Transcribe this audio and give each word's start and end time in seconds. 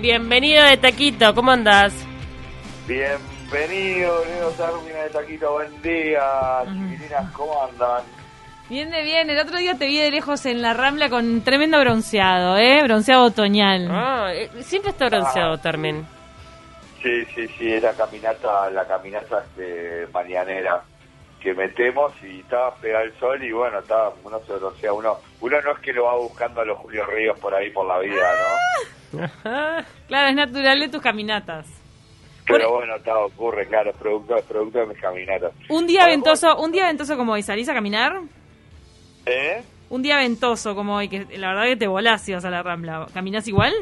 Bienvenido 0.00 0.64
de 0.64 0.76
Taquito, 0.76 1.34
¿cómo 1.34 1.50
andás? 1.50 1.92
Bienvenido, 2.86 4.24
Leo 4.24 4.50
Termin 4.50 4.94
de 4.94 5.10
Taquito, 5.10 5.52
buen 5.52 5.82
día, 5.82 6.22
chiquilinas, 6.64 7.30
¿cómo 7.32 7.64
andan? 7.64 8.02
Bien 8.68 8.90
de 8.90 9.02
bien, 9.02 9.28
el 9.28 9.38
otro 9.38 9.58
día 9.58 9.76
te 9.76 9.86
vi 9.86 9.98
de 9.98 10.10
lejos 10.10 10.46
en 10.46 10.62
la 10.62 10.72
Rambla 10.72 11.10
con 11.10 11.42
tremendo 11.42 11.78
bronceado, 11.80 12.56
¿eh? 12.56 12.82
Bronceado 12.84 13.24
otoñal. 13.24 13.88
Ah, 13.90 14.32
eh, 14.32 14.50
siempre 14.62 14.92
está 14.92 15.08
bronceado, 15.08 15.58
Termin. 15.58 16.06
Sí, 17.02 17.24
sí, 17.34 17.46
sí, 17.58 17.72
es 17.72 17.82
la 17.82 17.92
caminata, 17.92 18.70
la 18.70 18.86
caminata 18.86 19.44
este, 19.44 20.06
mañanera 20.12 20.82
que 21.40 21.52
metemos 21.54 22.12
y 22.22 22.40
estaba 22.40 22.74
pegado 22.76 23.04
el 23.04 23.18
sol 23.18 23.42
y 23.42 23.50
bueno, 23.50 23.80
estaba, 23.80 24.12
uno 24.22 24.38
se 24.46 24.52
broncea, 24.52 24.92
uno, 24.92 25.18
uno 25.40 25.60
no 25.60 25.72
es 25.72 25.78
que 25.80 25.92
lo 25.92 26.04
va 26.04 26.16
buscando 26.16 26.60
a 26.60 26.64
los 26.64 26.78
Julio 26.78 27.04
Ríos 27.06 27.38
por 27.40 27.52
ahí 27.52 27.70
por 27.70 27.86
la 27.86 27.98
vida, 27.98 28.14
¿no? 28.14 28.91
Claro, 30.08 30.28
es 30.28 30.34
natural 30.34 30.80
de 30.80 30.88
tus 30.88 31.00
caminatas. 31.02 31.66
Pero 32.46 32.72
bueno, 32.72 32.96
está, 32.96 33.16
ocurre, 33.18 33.66
claro, 33.68 33.90
es 33.90 33.96
producto, 33.96 34.36
es 34.36 34.42
producto 34.44 34.78
de 34.80 34.86
mis 34.86 34.98
caminatas. 34.98 35.52
Un 35.68 35.86
día 35.86 36.00
Bueno, 36.02 36.16
ventoso, 36.22 36.56
un 36.60 36.72
día 36.72 36.86
ventoso 36.86 37.16
como 37.16 37.32
hoy, 37.32 37.42
¿salís 37.42 37.68
a 37.68 37.74
caminar? 37.74 38.20
¿Eh? 39.26 39.62
Un 39.90 40.02
día 40.02 40.16
ventoso 40.16 40.74
como 40.74 40.96
hoy, 40.96 41.08
que 41.08 41.26
la 41.38 41.48
verdad 41.48 41.64
que 41.64 41.76
te 41.76 41.86
volás 41.86 42.22
si 42.22 42.32
vas 42.32 42.44
a 42.44 42.50
la 42.50 42.62
Rambla. 42.62 43.06
¿Caminás 43.14 43.46
igual? 43.46 43.72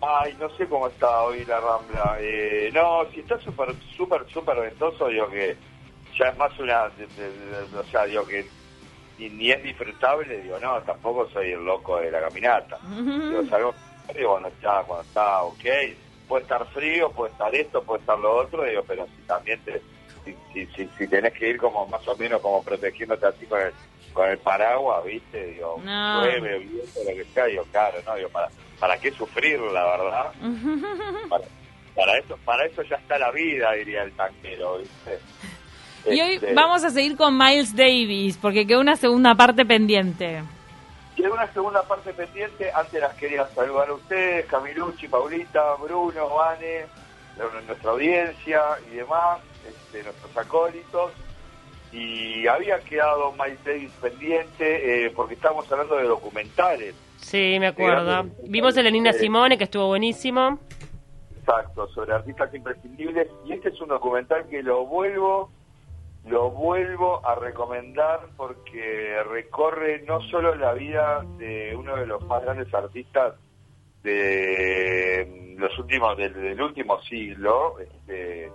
Ay, 0.00 0.34
no 0.40 0.48
sé 0.56 0.66
cómo 0.66 0.88
está 0.88 1.22
hoy 1.22 1.44
la 1.44 1.60
Rambla. 1.60 2.16
Eh, 2.20 2.70
no, 2.72 3.04
si 3.12 3.20
está 3.20 3.38
súper, 3.40 3.74
súper, 3.96 4.24
súper 4.32 4.56
ventoso, 4.60 5.08
digo 5.08 5.28
que 5.28 5.56
ya 6.18 6.26
es 6.28 6.38
más 6.38 6.58
una... 6.58 6.88
de- 6.90 7.06
de- 7.06 7.30
de- 7.30 7.78
o 7.78 7.84
sea, 7.90 8.04
digo 8.06 8.24
que 8.26 8.46
ni, 9.18 9.28
ni 9.28 9.50
es 9.50 9.62
disfrutable, 9.62 10.40
digo, 10.40 10.58
no, 10.60 10.80
tampoco 10.82 11.28
soy 11.30 11.52
el 11.52 11.64
loco 11.64 11.98
de 11.98 12.10
la 12.10 12.20
caminata. 12.20 12.78
Digo, 12.96 13.44
salgo 13.48 13.74
cuando 14.06 14.48
está, 14.48 14.82
cuando 14.86 15.02
está 15.04 15.42
ok, 15.42 15.64
puede 16.28 16.42
estar 16.42 16.66
frío, 16.68 17.10
puede 17.10 17.32
estar 17.32 17.54
esto, 17.54 17.82
puede 17.82 18.00
estar 18.00 18.18
lo 18.18 18.36
otro, 18.36 18.64
digo, 18.64 18.82
pero 18.86 19.06
si 19.06 19.22
también 19.26 19.60
te... 19.64 19.80
Si, 20.24 20.34
si, 20.54 20.66
si, 20.74 20.88
si 20.96 21.06
tenés 21.06 21.34
que 21.34 21.50
ir 21.50 21.58
como 21.58 21.86
más 21.86 22.06
o 22.08 22.16
menos 22.16 22.40
como 22.40 22.62
protegiéndote 22.62 23.26
así 23.26 23.44
con 23.44 23.60
el, 23.60 23.72
con 24.14 24.26
el 24.30 24.38
paraguas, 24.38 25.04
viste, 25.04 25.46
digo, 25.48 25.78
No. 25.84 26.22
llueve, 26.24 26.58
viento, 26.60 27.00
lo 27.06 27.14
que 27.14 27.24
sea, 27.34 27.44
digo, 27.44 27.64
claro, 27.70 27.98
no, 28.06 28.14
digo, 28.14 28.28
para, 28.30 28.48
¿para 28.80 28.96
qué 28.98 29.10
sufrir, 29.10 29.60
la 29.60 29.84
verdad? 29.84 30.32
para, 31.28 31.44
para 31.94 32.18
eso 32.18 32.38
para 32.44 32.64
eso 32.66 32.82
ya 32.82 32.96
está 32.96 33.18
la 33.18 33.30
vida 33.30 33.70
diría 33.72 34.02
el 34.02 34.12
tanquero 34.12 34.78
¿viste? 34.78 35.18
Y 36.06 36.20
hoy 36.20 36.34
Este, 36.34 36.52
vamos 36.54 36.82
a 36.84 36.90
seguir 36.90 37.16
con 37.16 37.36
Miles 37.38 37.74
Davis, 37.76 38.36
porque 38.36 38.66
quedó 38.66 38.80
una 38.80 38.96
segunda 38.96 39.34
parte 39.34 39.64
pendiente. 39.64 40.42
Tiene 41.24 41.36
una 41.36 41.50
segunda 41.54 41.82
parte 41.82 42.12
pendiente 42.12 42.70
antes 42.70 43.00
las 43.00 43.14
quería 43.14 43.48
saludar 43.54 43.88
a 43.88 43.94
ustedes 43.94 44.44
Camilucci 44.44 45.08
Paulita 45.08 45.74
Bruno 45.76 46.28
Vane 46.28 46.84
nuestra 47.66 47.92
audiencia 47.92 48.60
y 48.92 48.96
demás 48.96 49.40
este, 49.66 50.02
nuestros 50.02 50.36
acólitos 50.36 51.12
y 51.92 52.46
había 52.46 52.78
quedado 52.80 53.32
Miles 53.32 53.64
Davis 53.64 53.90
pendiente 54.02 55.06
eh, 55.06 55.10
porque 55.16 55.32
estábamos 55.32 55.72
hablando 55.72 55.96
de 55.96 56.04
documentales 56.04 56.94
Sí, 57.16 57.56
me 57.58 57.68
acuerdo. 57.68 58.26
Vimos 58.42 58.76
el 58.76 58.84
de 58.84 58.92
Nina 58.92 59.14
Simone, 59.14 59.56
que 59.56 59.64
estuvo 59.64 59.86
buenísimo. 59.86 60.58
Exacto, 61.38 61.88
sobre 61.88 62.12
artistas 62.12 62.54
imprescindibles. 62.54 63.28
Y 63.46 63.54
este 63.54 63.70
es 63.70 63.80
un 63.80 63.88
documental 63.88 64.46
que 64.50 64.62
lo 64.62 64.84
vuelvo, 64.84 65.50
lo 66.26 66.50
vuelvo 66.50 67.24
a 67.26 67.34
recomendar 67.34 68.20
porque 68.36 69.22
recorre 69.24 70.02
no 70.06 70.22
solo 70.22 70.54
la 70.54 70.72
vida 70.72 71.22
de 71.38 71.76
uno 71.76 71.96
de 71.96 72.06
los 72.06 72.24
más 72.26 72.42
grandes 72.42 72.72
artistas 72.72 73.34
de 74.02 75.54
los 75.58 75.78
últimos, 75.78 76.16
del, 76.16 76.60
último 76.60 77.00
siglo, 77.02 77.76
este, 77.78 78.50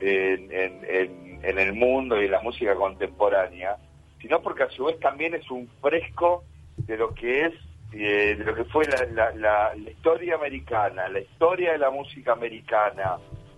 en, 0.00 1.58
el 1.58 1.72
mundo 1.72 2.20
y 2.20 2.26
en 2.26 2.30
la 2.30 2.40
música 2.40 2.74
contemporánea, 2.74 3.76
sino 4.20 4.40
porque 4.40 4.64
a 4.64 4.70
su 4.70 4.84
vez 4.84 4.98
también 5.00 5.34
es 5.34 5.48
un 5.50 5.68
fresco 5.80 6.44
de 6.76 6.96
lo 6.96 7.14
que 7.14 7.46
es 7.46 7.54
eh, 7.92 8.36
de 8.36 8.44
lo 8.44 8.54
que 8.54 8.64
fue 8.64 8.84
la 8.86 9.72
historia 9.88 10.34
americana, 10.34 11.08
la 11.08 11.20
historia 11.20 11.72
de 11.72 11.78
la 11.78 11.90
música 11.90 12.32
americana 12.32 13.16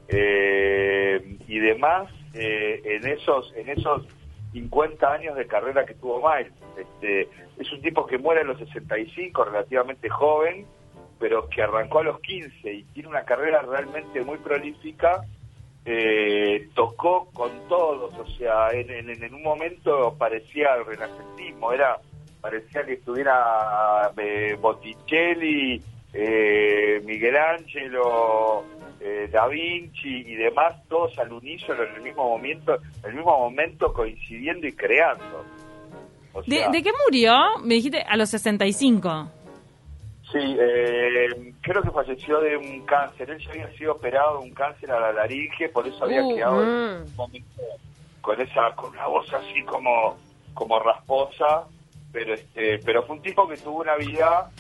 eh, 0.09 1.39
y 1.47 1.59
demás 1.59 2.09
eh, 2.35 2.81
en 2.85 3.07
esos 3.07 3.53
en 3.57 3.69
esos 3.69 4.07
50 4.53 5.13
años 5.13 5.37
de 5.37 5.47
carrera 5.47 5.85
que 5.87 5.95
tuvo 5.95 6.21
Miles. 6.29 6.53
Este, 6.77 7.29
es 7.59 7.73
un 7.73 7.81
tipo 7.83 8.07
que 8.07 8.19
muere 8.19 8.41
a 8.41 8.45
los 8.45 8.59
65, 8.59 9.45
relativamente 9.45 10.09
joven, 10.09 10.67
pero 11.21 11.49
que 11.49 11.63
arrancó 11.63 12.01
a 12.01 12.05
los 12.05 12.21
15 12.21 12.73
y 12.73 12.83
tiene 12.93 13.09
una 13.09 13.25
carrera 13.25 13.63
realmente 13.63 14.23
muy 14.23 14.39
prolífica. 14.39 15.23
Eh, 15.85 16.69
tocó 16.75 17.31
con 17.33 17.51
todos, 17.69 18.13
o 18.19 18.27
sea, 18.37 18.71
en, 18.73 18.91
en- 18.91 19.23
en 19.25 19.35
un 19.35 19.43
momento 19.43 20.15
parecía 20.19 20.75
el 20.75 20.85
renacentismo, 20.85 21.73
era 21.73 21.97
parecía 22.41 22.85
que 22.85 22.95
estuviera 22.95 24.11
eh, 24.17 24.57
Botticelli, 24.61 25.83
eh, 26.13 27.01
Miguel 27.05 27.37
Ángelo, 27.37 28.65
eh, 29.01 29.29
Da 29.33 29.49
Vinci 29.49 30.09
y 30.09 30.35
demás, 30.35 30.77
todos 30.89 31.19
al 31.19 31.33
unísono 31.33 31.83
en 31.83 31.95
el 31.97 32.03
mismo 32.03 32.29
momento, 32.29 32.75
en 33.03 33.11
el 33.11 33.17
mismo 33.17 33.39
momento 33.39 33.93
coincidiendo 33.93 34.67
y 34.67 34.73
creando. 34.73 35.45
O 36.33 36.43
¿De, 36.43 36.59
sea, 36.59 36.71
de 36.71 36.83
qué 36.83 36.91
murió? 37.07 37.35
Me 37.63 37.75
dijiste 37.75 38.03
a 38.03 38.17
los 38.17 38.31
65. 38.31 39.29
Sí, 40.31 40.39
eh, 40.39 41.53
creo 41.61 41.83
que 41.83 41.91
falleció 41.91 42.41
de 42.41 42.57
un 42.57 42.85
cáncer. 42.87 43.31
Él 43.31 43.39
ya 43.39 43.51
había 43.51 43.71
sido 43.77 43.93
operado 43.93 44.39
de 44.39 44.45
un 44.45 44.55
cáncer 44.55 44.91
a 44.93 45.01
la 45.01 45.13
laringe, 45.13 45.69
por 45.71 45.87
eso 45.89 46.05
había 46.05 46.23
Uh, 46.23 46.35
quedado 46.35 46.63
en 46.63 47.03
mm. 47.03 47.17
momento 47.17 47.63
con 48.21 48.41
esa, 48.41 48.71
con 48.77 48.91
una 48.91 49.07
voz 49.07 49.33
así 49.33 49.63
como, 49.65 50.17
como 50.55 50.79
rasposa. 50.79 51.65
Pero 52.13 52.35
este, 52.35 52.79
pero 52.85 53.03
fue 53.05 53.17
un 53.17 53.23
tipo 53.23 53.49
que 53.49 53.57
tuvo 53.57 53.81
una 53.81 53.97
vida, 53.97 54.51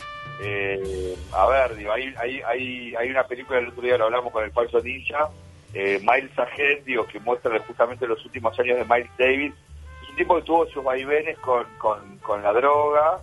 eh, 0.42 1.16
a 1.32 1.46
ver, 1.48 1.76
digo, 1.76 1.92
hay, 1.92 2.14
hay, 2.18 2.40
hay, 2.42 2.94
hay 2.94 3.10
una 3.10 3.24
película 3.24 3.58
el 3.58 3.68
otro 3.68 3.82
día 3.82 3.98
lo 3.98 4.06
hablamos 4.06 4.32
con 4.32 4.44
el 4.44 4.52
falso 4.52 4.80
ninja, 4.80 5.28
eh, 5.74 6.00
Miles 6.00 6.38
Ahead, 6.38 6.84
que 6.84 7.20
muestra 7.20 7.58
justamente 7.60 8.06
los 8.06 8.24
últimos 8.24 8.58
años 8.58 8.78
de 8.78 8.84
Miles 8.84 9.10
Davis. 9.18 9.54
Es 10.02 10.10
un 10.10 10.16
tipo 10.16 10.36
que 10.36 10.42
tuvo 10.42 10.66
sus 10.66 10.82
vaivenes 10.82 11.38
con, 11.38 11.64
con, 11.78 12.18
con 12.18 12.42
la 12.42 12.52
droga, 12.52 13.22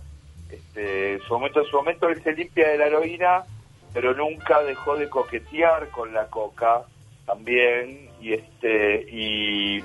este, 0.50 1.14
en 1.14 1.20
su 1.22 1.34
momento, 1.34 1.60
en 1.60 1.66
su 1.66 1.76
momento 1.76 2.08
él 2.08 2.22
se 2.22 2.32
limpia 2.32 2.68
de 2.68 2.78
la 2.78 2.86
heroína, 2.86 3.44
pero 3.92 4.14
nunca 4.14 4.62
dejó 4.62 4.96
de 4.96 5.08
coquetear 5.08 5.88
con 5.90 6.12
la 6.14 6.26
coca 6.26 6.82
también, 7.26 8.08
y 8.20 8.32
este, 8.32 9.06
y, 9.10 9.82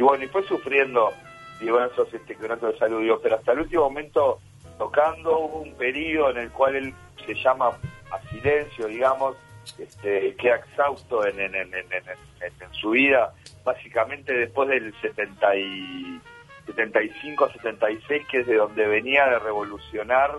bueno, 0.00 0.24
y 0.24 0.28
fue 0.28 0.42
sufriendo 0.44 1.12
diversos 1.60 2.08
este, 2.12 2.34
de 2.34 2.78
salud, 2.78 3.02
digo, 3.02 3.20
pero 3.22 3.36
hasta 3.36 3.52
el 3.52 3.60
último 3.60 3.82
momento 3.82 4.40
tocando 4.78 5.38
hubo 5.38 5.60
un 5.60 5.74
periodo 5.74 6.30
en 6.30 6.38
el 6.38 6.50
cual 6.50 6.76
él 6.76 6.94
se 7.24 7.34
llama 7.34 7.70
a 8.10 8.20
silencio, 8.30 8.86
digamos, 8.86 9.36
este, 9.78 10.34
queda 10.36 10.56
exhausto 10.56 11.26
en, 11.26 11.40
en, 11.40 11.54
en, 11.54 11.74
en, 11.74 12.72
su 12.72 12.90
vida, 12.90 13.32
básicamente 13.64 14.32
después 14.32 14.68
del 14.68 14.94
70 15.00 15.56
y 15.56 16.20
75, 16.66 17.50
76, 17.52 18.26
que 18.30 18.40
es 18.40 18.46
de 18.46 18.56
donde 18.56 18.86
venía 18.86 19.26
de 19.26 19.38
revolucionar 19.38 20.38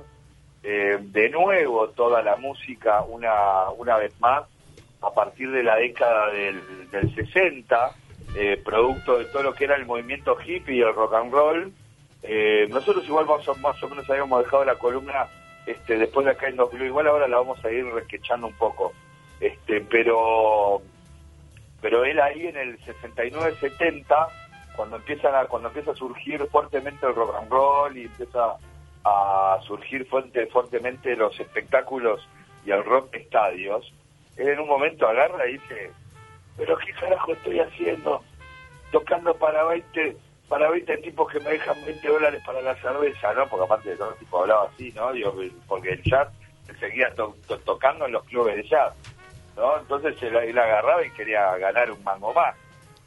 eh, 0.63 0.97
de 0.99 1.29
nuevo 1.29 1.89
toda 1.89 2.21
la 2.21 2.35
música 2.35 3.01
una, 3.01 3.69
una 3.71 3.97
vez 3.97 4.13
más, 4.19 4.43
a 5.01 5.13
partir 5.13 5.51
de 5.51 5.63
la 5.63 5.75
década 5.75 6.31
del, 6.31 6.89
del 6.91 7.13
60, 7.13 7.91
eh, 8.35 8.61
producto 8.63 9.17
de 9.17 9.25
todo 9.25 9.43
lo 9.43 9.53
que 9.53 9.65
era 9.65 9.75
el 9.75 9.85
movimiento 9.85 10.37
hippie 10.39 10.75
y 10.75 10.81
el 10.81 10.93
rock 10.93 11.13
and 11.13 11.31
roll. 11.31 11.73
Eh, 12.29 12.67
nosotros 12.69 13.05
igual 13.05 13.25
más 13.25 13.47
o, 13.47 13.55
más 13.55 13.81
o 13.81 13.89
menos 13.89 14.09
habíamos 14.09 14.43
dejado 14.43 14.65
la 14.65 14.75
columna 14.75 15.27
este, 15.65 15.97
después 15.97 16.25
de 16.25 16.33
acá 16.33 16.49
en 16.49 16.57
Dos 16.57 16.71
Blue, 16.71 16.85
igual 16.85 17.07
ahora 17.07 17.27
la 17.27 17.37
vamos 17.37 17.63
a 17.63 17.71
ir 17.71 17.85
resquechando 17.85 18.47
un 18.47 18.53
poco. 18.53 18.93
Este, 19.39 19.81
pero 19.81 20.81
pero 21.81 22.03
él 22.03 22.19
ahí 22.19 22.47
en 22.47 22.57
el 22.57 22.79
69-70, 22.79 24.27
cuando 24.75 24.97
empiezan 24.97 25.47
cuando 25.47 25.69
empieza 25.69 25.91
a 25.91 25.95
surgir 25.95 26.45
fuertemente 26.47 27.05
el 27.05 27.15
rock 27.15 27.35
and 27.35 27.49
roll 27.49 27.97
y 27.97 28.05
empieza 28.05 28.57
a 29.05 29.59
surgir 29.65 30.05
fuerte, 30.07 30.47
fuertemente 30.47 31.15
los 31.15 31.39
espectáculos 31.39 32.27
y 32.65 32.71
el 32.71 32.83
rock 32.83 33.13
estadios, 33.13 33.93
él 34.35 34.49
en 34.49 34.59
un 34.59 34.67
momento 34.67 35.07
agarra 35.07 35.47
y 35.47 35.53
dice, 35.53 35.91
pero 36.57 36.77
qué 36.77 36.91
carajo 36.93 37.31
estoy 37.31 37.59
haciendo, 37.59 38.21
tocando 38.91 39.33
para 39.35 39.63
20 39.63 40.17
para 40.47 40.69
20 40.69 40.97
tipos 40.99 41.31
que 41.31 41.39
me 41.39 41.51
dejan 41.51 41.83
20 41.85 42.07
dólares 42.07 42.41
para 42.45 42.61
la 42.61 42.75
cerveza, 42.75 43.33
¿no? 43.33 43.47
Porque 43.47 43.65
aparte 43.65 43.89
de 43.89 43.97
todo 43.97 44.11
el 44.11 44.17
tipo 44.19 44.41
hablaba 44.41 44.69
así, 44.73 44.91
¿no? 44.95 45.11
Digo, 45.11 45.35
porque 45.67 45.91
el 45.93 46.03
jazz 46.03 46.29
seguía 46.79 47.13
to- 47.15 47.35
to- 47.47 47.59
tocando 47.59 48.05
en 48.05 48.13
los 48.13 48.23
clubes 48.25 48.55
de 48.55 48.63
jazz, 48.67 48.93
¿no? 49.55 49.77
Entonces 49.79 50.15
él, 50.21 50.35
él 50.35 50.57
agarraba 50.57 51.05
y 51.05 51.11
quería 51.11 51.57
ganar 51.57 51.91
un 51.91 52.03
mango 52.03 52.33
más. 52.33 52.55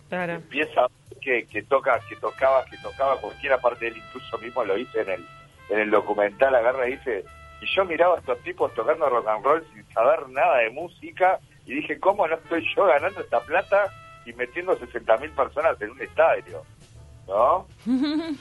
Claro. 0.08 0.32
Empieza 0.34 0.80
a 0.82 0.88
ver 0.88 1.18
que, 1.20 1.46
que 1.46 1.62
toca, 1.62 1.98
que 2.08 2.16
tocaba, 2.16 2.64
que 2.66 2.76
tocaba 2.78 3.16
cualquiera 3.20 3.58
parte 3.58 3.84
de 3.86 3.90
él, 3.92 3.96
incluso 3.98 4.38
mismo 4.38 4.64
lo 4.64 4.76
hice 4.76 5.00
en 5.02 5.10
el, 5.10 5.26
en 5.70 5.78
el 5.78 5.90
documental, 5.90 6.54
agarra 6.54 6.88
y 6.88 6.92
dice, 6.96 7.24
Y 7.62 7.66
yo 7.74 7.84
miraba 7.84 8.16
a 8.16 8.18
estos 8.18 8.38
tipos 8.40 8.74
tocando 8.74 9.08
rock 9.08 9.28
and 9.28 9.44
roll 9.44 9.64
sin 9.72 9.84
saber 9.92 10.28
nada 10.30 10.58
de 10.58 10.70
música 10.70 11.38
y 11.66 11.74
dije, 11.74 12.00
¿cómo 12.00 12.26
no 12.26 12.34
estoy 12.34 12.66
yo 12.74 12.86
ganando 12.86 13.20
esta 13.20 13.40
plata 13.40 13.86
y 14.26 14.32
metiendo 14.32 14.76
60.000 14.78 15.30
personas 15.34 15.80
en 15.80 15.90
un 15.90 16.00
estadio? 16.02 16.62
¿No? 17.30 17.66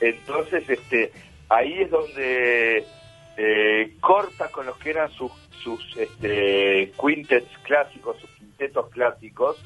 Entonces, 0.00 0.68
este, 0.68 1.12
ahí 1.48 1.80
es 1.80 1.90
donde 1.90 2.84
eh, 3.36 3.94
corta 4.00 4.48
con 4.48 4.66
los 4.66 4.76
que 4.78 4.90
eran 4.90 5.10
sus, 5.12 5.32
sus 5.62 5.96
este, 5.96 6.92
quintets 7.00 7.58
clásicos, 7.62 8.18
sus 8.18 8.30
quintetos 8.30 8.90
clásicos. 8.90 9.56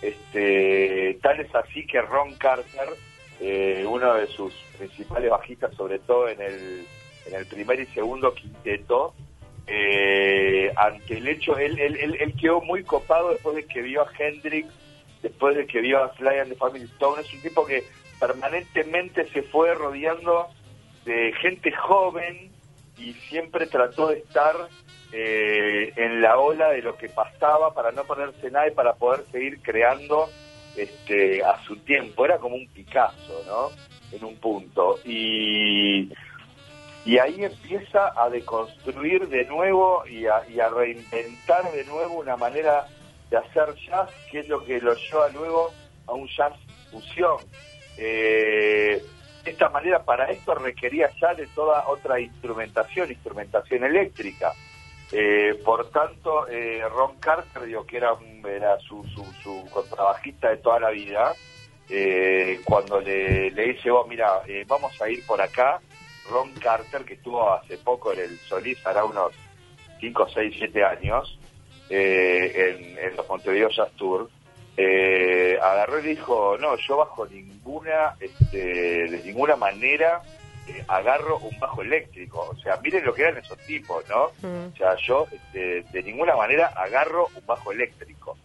Este, 0.00 1.18
tal 1.20 1.40
es 1.40 1.54
así 1.54 1.86
que 1.86 2.00
Ron 2.00 2.34
Carter, 2.36 2.88
eh, 3.40 3.84
uno 3.86 4.14
de 4.14 4.26
sus 4.28 4.54
principales 4.78 5.30
bajistas, 5.30 5.74
sobre 5.74 5.98
todo 5.98 6.28
en 6.28 6.40
el, 6.40 6.86
en 7.26 7.34
el 7.34 7.46
primer 7.46 7.80
y 7.80 7.86
segundo 7.86 8.32
quinteto, 8.34 9.14
eh, 9.66 10.72
ante 10.76 11.18
el 11.18 11.28
hecho, 11.28 11.58
él, 11.58 11.78
él, 11.78 11.96
él, 11.96 12.16
él 12.18 12.34
quedó 12.40 12.60
muy 12.62 12.82
copado 12.82 13.30
después 13.30 13.56
de 13.56 13.66
que 13.66 13.82
vio 13.82 14.02
a 14.02 14.10
Hendrix, 14.18 14.68
después 15.22 15.56
de 15.56 15.66
que 15.66 15.80
vio 15.80 16.02
a 16.02 16.14
Sly 16.16 16.38
and 16.38 16.50
the 16.50 16.56
Family 16.56 16.84
Stone. 16.84 17.20
Es 17.20 17.32
un 17.32 17.40
tipo 17.40 17.66
que 17.66 17.84
permanentemente 18.18 19.28
se 19.30 19.42
fue 19.42 19.74
rodeando 19.74 20.48
de 21.04 21.32
gente 21.40 21.72
joven 21.72 22.50
y 22.98 23.14
siempre 23.14 23.66
trató 23.66 24.08
de 24.08 24.18
estar 24.18 24.54
eh, 25.12 25.92
en 25.96 26.20
la 26.20 26.38
ola 26.38 26.70
de 26.70 26.82
lo 26.82 26.96
que 26.96 27.08
pasaba 27.08 27.74
para 27.74 27.90
no 27.92 28.04
ponerse 28.04 28.50
nada 28.50 28.68
y 28.68 28.72
para 28.72 28.94
poder 28.94 29.24
seguir 29.32 29.60
creando 29.62 30.28
este, 30.76 31.42
a 31.42 31.62
su 31.64 31.76
tiempo. 31.76 32.24
Era 32.24 32.38
como 32.38 32.56
un 32.56 32.66
Picasso, 32.68 33.42
¿no? 33.46 33.70
En 34.16 34.24
un 34.24 34.36
punto. 34.36 34.98
Y, 35.04 36.12
y 37.04 37.18
ahí 37.18 37.44
empieza 37.44 38.12
a 38.16 38.28
deconstruir 38.28 39.28
de 39.28 39.46
nuevo 39.46 40.06
y 40.06 40.26
a, 40.26 40.48
y 40.48 40.60
a 40.60 40.68
reinventar 40.68 41.72
de 41.72 41.84
nuevo 41.84 42.20
una 42.20 42.36
manera 42.36 42.86
de 43.30 43.36
hacer 43.36 43.74
jazz, 43.86 44.10
que 44.30 44.40
es 44.40 44.48
lo 44.48 44.64
que 44.64 44.80
lo 44.80 44.94
lleva 44.94 45.28
luego 45.28 45.70
a 46.06 46.12
un 46.12 46.28
jazz 46.28 46.52
fusión. 46.90 47.36
Eh, 47.96 49.02
de 49.44 49.50
esta 49.50 49.68
manera, 49.70 50.02
para 50.04 50.30
esto 50.30 50.54
requería 50.54 51.10
ya 51.20 51.34
de 51.34 51.46
toda 51.48 51.86
otra 51.88 52.20
instrumentación, 52.20 53.10
instrumentación 53.10 53.84
eléctrica. 53.84 54.52
Eh, 55.12 55.54
por 55.64 55.90
tanto, 55.90 56.46
eh, 56.48 56.82
Ron 56.88 57.16
Carter, 57.18 57.62
digo, 57.64 57.84
que 57.86 57.96
era, 57.96 58.12
un- 58.12 58.44
era 58.46 58.78
su, 58.80 59.02
su, 59.04 59.24
su 59.42 59.68
contrabajista 59.70 60.50
de 60.50 60.58
toda 60.58 60.78
la 60.80 60.90
vida, 60.90 61.32
eh, 61.88 62.60
cuando 62.64 63.00
le, 63.00 63.50
le 63.50 63.72
dice, 63.72 63.90
oh, 63.90 64.04
mira, 64.06 64.42
eh, 64.46 64.64
vamos 64.68 65.00
a 65.02 65.08
ir 65.08 65.24
por 65.26 65.40
acá, 65.40 65.80
Ron 66.30 66.52
Carter, 66.54 67.04
que 67.04 67.14
estuvo 67.14 67.52
hace 67.52 67.76
poco 67.78 68.12
en 68.12 68.20
el 68.20 68.38
Solís, 68.40 68.84
hará 68.86 69.04
unos 69.04 69.32
5, 69.98 70.28
6, 70.32 70.54
7 70.58 70.84
años, 70.84 71.38
eh, 71.90 72.52
en, 72.54 72.98
en 72.98 73.16
los 73.16 73.28
Montevideo 73.28 73.68
Jazz 73.70 73.90
Tour, 73.96 74.30
eh, 74.76 75.58
agarró 75.60 75.98
y 75.98 76.02
dijo, 76.02 76.56
no, 76.58 76.76
yo 76.76 76.96
bajo 76.96 77.26
ninguna, 77.26 78.14
este, 78.20 79.08
de 79.08 79.22
ninguna 79.24 79.56
manera 79.56 80.22
eh, 80.66 80.84
agarro 80.88 81.38
un 81.38 81.58
bajo 81.58 81.82
eléctrico. 81.82 82.48
O 82.50 82.56
sea, 82.56 82.78
miren 82.82 83.04
lo 83.04 83.12
que 83.12 83.22
eran 83.22 83.38
esos 83.38 83.58
tipos, 83.66 84.04
¿no? 84.08 84.30
Mm. 84.40 84.72
O 84.72 84.76
sea, 84.76 84.96
yo 84.96 85.26
este, 85.30 85.82
de 85.82 86.02
ninguna 86.02 86.36
manera 86.36 86.68
agarro 86.68 87.28
un 87.34 87.44
bajo 87.44 87.72
eléctrico. 87.72 88.38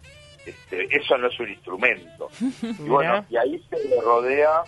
Este, 0.44 0.94
eso 0.96 1.16
no 1.16 1.28
es 1.28 1.40
un 1.40 1.48
instrumento. 1.48 2.28
Y 2.62 2.88
bueno, 2.88 3.24
y 3.30 3.36
ahí 3.36 3.62
se 3.70 3.88
le 3.88 4.00
rodea 4.00 4.62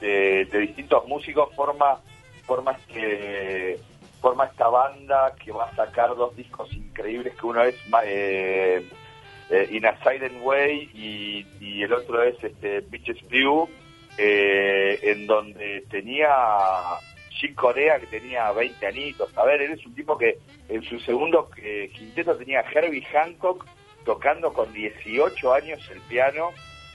de, 0.00 0.46
de 0.46 0.58
distintos 0.60 1.06
músicos, 1.06 1.54
forma, 1.54 2.00
forma, 2.44 2.72
este, 2.72 3.78
forma 4.26 4.46
esta 4.46 4.66
banda 4.66 5.36
que 5.36 5.52
va 5.52 5.66
a 5.66 5.76
sacar 5.76 6.16
dos 6.16 6.34
discos 6.34 6.72
increíbles, 6.72 7.32
que 7.36 7.46
uno 7.46 7.62
es 7.62 7.76
eh, 8.04 8.84
eh, 9.50 9.68
In 9.70 9.86
a 9.86 9.96
Silent 10.02 10.42
Way 10.42 10.90
y, 11.60 11.82
el 11.84 11.92
otro 11.92 12.20
es 12.24 12.34
este, 12.42 12.80
Bitches 12.80 13.22
Blue, 13.28 13.70
eh, 14.18 14.98
en 15.00 15.28
donde 15.28 15.84
tenía 15.88 16.28
Chick 17.38 17.54
Corea, 17.54 18.00
que 18.00 18.08
tenía 18.08 18.50
20 18.50 18.84
añitos. 18.84 19.30
A 19.38 19.44
ver, 19.44 19.62
él 19.62 19.70
es 19.70 19.86
un 19.86 19.94
tipo 19.94 20.18
que 20.18 20.38
en 20.68 20.82
su 20.82 20.98
segundo 20.98 21.48
eh, 21.58 21.88
quinteto 21.94 22.34
tenía 22.34 22.62
Herbie 22.62 23.06
Hancock 23.12 23.64
tocando 24.04 24.52
con 24.52 24.72
18 24.72 25.54
años 25.54 25.88
el 25.92 26.00
piano, 26.00 26.50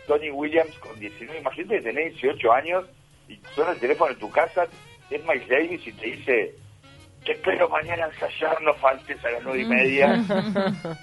Tony 0.06 0.32
Williams 0.32 0.78
con 0.80 1.00
19. 1.00 1.40
Imagínate 1.40 1.76
que 1.78 1.82
tenés 1.82 2.14
18 2.16 2.52
años 2.52 2.86
y 3.30 3.40
suena 3.56 3.72
el 3.72 3.80
teléfono 3.80 4.12
en 4.12 4.20
tu 4.20 4.30
casa, 4.30 4.68
es 5.10 5.24
Miles 5.26 5.48
Davis 5.48 5.88
y 5.88 5.94
te 5.94 6.06
dice, 6.08 6.56
te 7.26 7.34
espero 7.34 7.70
mañana 7.70 8.06
a 8.06 8.10
ensayar, 8.10 8.62
no 8.62 8.74
faltes 8.76 9.24
a 9.24 9.32
las 9.32 9.44
nueve 9.44 9.62
y 9.62 9.66
media. 9.66 10.08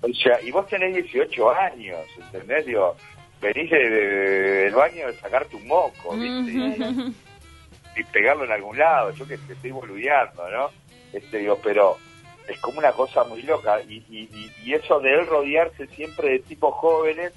O 0.00 0.08
sea, 0.14 0.40
y 0.42 0.52
vos 0.52 0.64
tenés 0.68 0.94
18 0.94 1.50
años, 1.50 1.98
¿entendés? 2.16 2.64
Digo, 2.66 2.94
venís 3.40 3.68
de- 3.68 3.90
de- 3.90 4.64
del 4.64 4.74
baño 4.74 5.08
de 5.08 5.14
sacarte 5.14 5.56
un 5.56 5.66
moco, 5.66 6.16
¿viste? 6.16 6.52
Y, 7.96 8.00
y 8.00 8.04
pegarlo 8.04 8.44
en 8.44 8.52
algún 8.52 8.78
lado, 8.78 9.10
yo 9.10 9.26
que 9.26 9.36
te 9.38 9.54
estoy 9.54 9.72
boludeando, 9.72 10.48
¿no? 10.50 10.70
Este, 11.12 11.38
digo, 11.38 11.58
pero 11.64 11.96
es 12.46 12.60
como 12.60 12.78
una 12.78 12.92
cosa 12.92 13.24
muy 13.24 13.42
loca. 13.42 13.80
Y, 13.88 14.04
y, 14.08 14.28
y- 14.32 14.52
y 14.66 14.74
eso 14.74 15.00
de 15.00 15.12
él 15.14 15.26
rodearse 15.26 15.88
siempre 15.88 16.30
de 16.30 16.38
tipos 16.40 16.74
jóvenes 16.76 17.32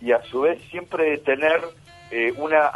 y 0.00 0.12
a 0.12 0.22
su 0.22 0.42
vez 0.42 0.62
siempre 0.70 1.02
de 1.10 1.18
tener 1.18 1.60
eh, 2.10 2.32
una 2.36 2.70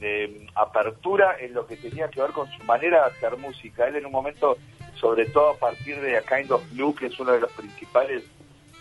eh, 0.00 0.46
apertura 0.54 1.36
en 1.38 1.54
lo 1.54 1.66
que 1.66 1.76
tenía 1.76 2.08
que 2.08 2.20
ver 2.20 2.30
con 2.30 2.50
su 2.50 2.62
manera 2.64 3.04
de 3.04 3.16
hacer 3.16 3.36
música. 3.36 3.86
Él 3.86 3.96
en 3.96 4.06
un 4.06 4.12
momento, 4.12 4.56
sobre 4.94 5.26
todo 5.26 5.50
a 5.50 5.56
partir 5.56 6.00
de 6.00 6.16
A 6.16 6.22
Kind 6.22 6.50
of 6.50 6.62
Blue, 6.72 6.94
que 6.94 7.06
es 7.06 7.20
uno 7.20 7.32
de 7.32 7.40
los 7.40 7.52
principales 7.52 8.24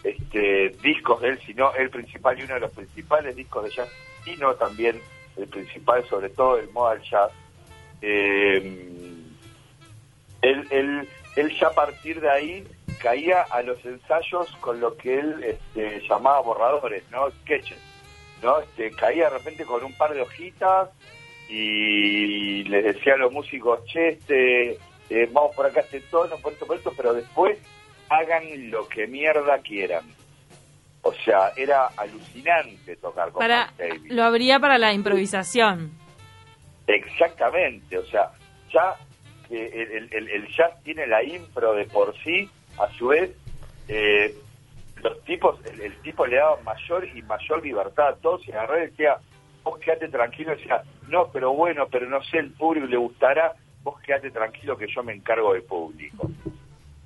este, 0.04 0.70
discos 0.82 1.22
de 1.22 1.30
él, 1.30 1.40
sino 1.46 1.74
el 1.74 1.90
principal 1.90 2.40
y 2.40 2.44
uno 2.44 2.54
de 2.54 2.60
los 2.62 2.72
principales 2.72 3.36
discos 3.36 3.66
de 3.66 3.72
jazz, 3.72 3.90
y 4.26 4.36
no 4.38 4.56
también 4.56 5.02
el 5.36 5.48
principal, 5.48 6.04
sobre 6.08 6.30
todo 6.30 6.58
el 6.58 6.70
modal 6.70 7.02
jazz. 7.02 7.32
Eh, 8.02 8.58
él, 10.42 10.68
él, 10.70 11.10
él 11.36 11.60
ya 11.60 11.68
a 11.68 11.74
partir 11.74 12.22
de 12.22 12.30
ahí 12.30 12.68
caía 13.02 13.42
a 13.42 13.62
los 13.62 13.84
ensayos 13.86 14.56
con 14.62 14.80
lo 14.80 14.96
que 14.98 15.20
él 15.20 15.44
este, 15.44 16.02
llamaba 16.08 16.42
borradores, 16.42 17.04
¿no? 17.12 17.30
Sketches, 17.42 17.80
¿no? 18.42 18.60
Este, 18.60 18.92
caía 18.92 19.26
de 19.26 19.38
repente 19.38 19.66
con 19.66 19.84
un 19.84 19.94
par 19.94 20.14
de 20.14 20.22
hojitas 20.22 20.90
y 21.50 22.64
les 22.66 22.84
decía 22.84 23.14
a 23.14 23.18
los 23.18 23.32
músicos, 23.32 23.84
che, 23.86 24.10
este, 24.10 24.72
eh, 25.10 25.30
vamos 25.32 25.56
por 25.56 25.66
acá 25.66 25.80
este 25.82 26.02
tono, 26.02 26.38
por 26.38 26.54
esto, 26.54 26.66
por 26.68 26.76
esto, 26.78 26.94
pero 26.96 27.14
después 27.14 27.58
hagan 28.10 28.70
lo 28.70 28.88
que 28.88 29.08
mierda 29.08 29.60
quieran. 29.60 30.04
O 31.02 31.14
sea, 31.14 31.52
era 31.56 31.88
alucinante 31.96 32.96
tocar 32.98 33.32
con 33.32 33.40
Para, 33.40 33.72
Miles 33.78 33.96
Davis. 34.00 34.12
lo 34.14 34.24
habría 34.24 34.60
para 34.60 34.78
la 34.78 34.92
improvisación. 34.94 35.92
Exactamente, 36.88 37.98
o 37.98 38.06
sea, 38.06 38.32
ya 38.72 38.96
el- 39.50 40.10
el- 40.12 40.30
el 40.30 40.48
jazz 40.56 40.72
tiene 40.84 41.08
la 41.08 41.24
impro 41.24 41.74
de 41.74 41.86
por 41.86 42.14
sí, 42.24 42.50
a 42.78 42.90
su 42.98 43.08
vez, 43.08 43.32
eh, 43.88 44.34
los 45.04 45.24
tipos, 45.24 45.60
el, 45.66 45.82
el 45.82 45.96
tipo 46.02 46.26
le 46.26 46.38
daba 46.38 46.62
mayor 46.64 47.08
y 47.08 47.22
mayor 47.24 47.64
libertad 47.64 48.08
a 48.10 48.16
todos 48.16 48.48
y 48.48 48.52
agarró 48.52 48.78
y 48.78 48.88
decía, 48.88 49.18
vos 49.64 49.80
quedate 49.80 50.08
tranquilo, 50.10 50.52
decía, 50.56 50.82
no, 51.08 51.30
pero 51.32 51.54
bueno, 51.54 51.88
pero 51.92 52.08
no 52.08 52.22
sé, 52.24 52.40
el 52.40 52.52
público 52.54 52.88
le 52.88 52.98
gustará, 52.98 53.54
vos 53.84 54.00
quedate 54.02 54.32
tranquilo 54.32 54.78
que 54.78 54.88
yo 54.88 55.04
me 55.04 55.14
encargo 55.14 55.54
del 55.54 55.64
público. 55.64 56.30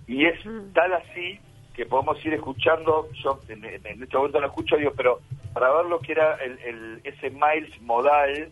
Y 0.07 0.25
es 0.25 0.39
tal 0.73 0.93
así 0.93 1.39
que 1.73 1.85
podemos 1.85 2.23
ir 2.25 2.33
escuchando, 2.33 3.07
yo 3.23 3.39
en, 3.47 3.63
en- 3.65 4.03
este 4.03 4.17
momento 4.17 4.39
lo 4.39 4.47
escucho, 4.47 4.75
digo, 4.77 4.91
pero 4.95 5.19
para 5.53 5.71
ver 5.71 5.85
lo 5.85 5.99
que 5.99 6.11
era 6.13 6.35
el, 6.35 6.59
el- 6.59 7.01
ese 7.03 7.29
Miles 7.29 7.79
modal, 7.81 8.49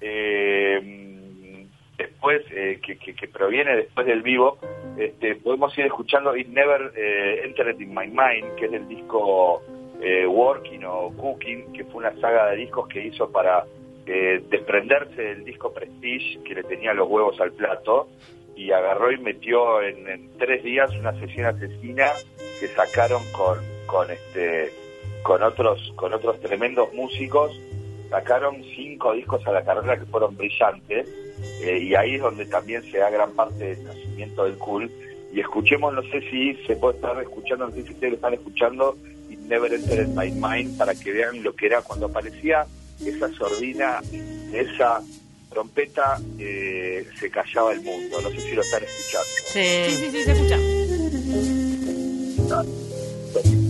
eh, 0.00 1.66
después, 1.96 2.42
eh, 2.50 2.80
que, 2.84 2.96
que- 2.98 3.14
que 3.14 3.28
proviene 3.28 3.76
después 3.76 4.06
del 4.06 4.22
vivo, 4.22 4.58
este, 4.96 5.36
podemos 5.36 5.76
ir 5.78 5.86
escuchando 5.86 6.36
It 6.36 6.48
Never 6.48 6.92
eh, 6.96 7.42
Entered 7.44 7.80
in 7.80 7.94
My 7.94 8.06
Mind, 8.06 8.54
que 8.56 8.66
es 8.66 8.72
el 8.72 8.88
disco 8.88 9.62
eh, 10.00 10.26
Working 10.26 10.84
o 10.84 11.12
Cooking, 11.16 11.72
que 11.72 11.84
fue 11.84 12.04
una 12.04 12.20
saga 12.20 12.50
de 12.50 12.56
discos 12.56 12.88
que 12.88 13.06
hizo 13.06 13.30
para 13.30 13.64
eh, 14.06 14.42
desprenderse 14.50 15.22
del 15.22 15.44
disco 15.44 15.72
Prestige, 15.72 16.40
que 16.44 16.54
le 16.54 16.64
tenía 16.64 16.92
los 16.92 17.08
huevos 17.08 17.40
al 17.40 17.52
plato, 17.52 18.08
y 18.54 18.70
agarró 18.70 19.10
y 19.12 19.18
metió 19.18 19.80
en, 19.80 20.30
tres 20.38 20.62
días 20.62 20.94
una 20.96 21.18
sesión 21.18 21.46
asesina 21.46 22.10
que 22.60 22.68
sacaron 22.68 23.22
con, 23.32 23.58
con 23.86 24.10
este 24.10 24.70
con 25.22 25.42
otros 25.42 25.92
con 25.96 26.12
otros 26.12 26.38
tremendos 26.40 26.92
músicos 26.92 27.58
sacaron 28.12 28.62
cinco 28.76 29.12
discos 29.14 29.44
a 29.46 29.52
la 29.52 29.64
carrera 29.64 29.98
que 29.98 30.04
fueron 30.06 30.36
brillantes 30.36 31.08
eh, 31.62 31.78
y 31.78 31.94
ahí 31.96 32.14
es 32.14 32.22
donde 32.22 32.44
también 32.46 32.82
se 32.92 32.98
da 32.98 33.10
gran 33.10 33.32
parte 33.32 33.64
del 33.74 33.82
nacimiento 33.84 34.44
del 34.44 34.56
cool 34.58 34.88
y 35.32 35.40
escuchemos 35.40 35.92
no 35.94 36.02
sé 36.02 36.20
si 36.30 36.54
se 36.66 36.76
puede 36.76 36.96
estar 36.96 37.20
escuchando 37.20 37.66
no 37.66 37.72
sé 37.74 37.82
si 37.82 37.90
ustedes 37.92 38.10
lo 38.12 38.16
están 38.16 38.34
escuchando 38.34 38.96
Never 39.48 39.72
Entered 39.72 40.08
My 40.08 40.30
Mind 40.30 40.76
para 40.78 40.94
que 40.94 41.10
vean 41.10 41.42
lo 41.42 41.52
que 41.54 41.66
era 41.66 41.82
cuando 41.82 42.06
aparecía 42.06 42.64
esa 43.04 43.28
sordina 43.32 44.00
esa 44.52 45.02
trompeta 45.50 46.18
eh, 46.38 47.06
se 47.18 47.30
callaba 47.30 47.72
el 47.72 47.82
mundo. 47.82 48.20
No 48.22 48.30
sé 48.30 48.40
si 48.40 48.52
lo 48.54 48.62
están 48.62 48.82
escuchando. 48.82 49.28
Sí, 49.52 49.84
Sí. 49.84 49.96
sí, 49.96 50.10
sí, 50.10 50.24
se 50.24 50.32
escucha. 50.32 50.56
Estamos 52.46 53.61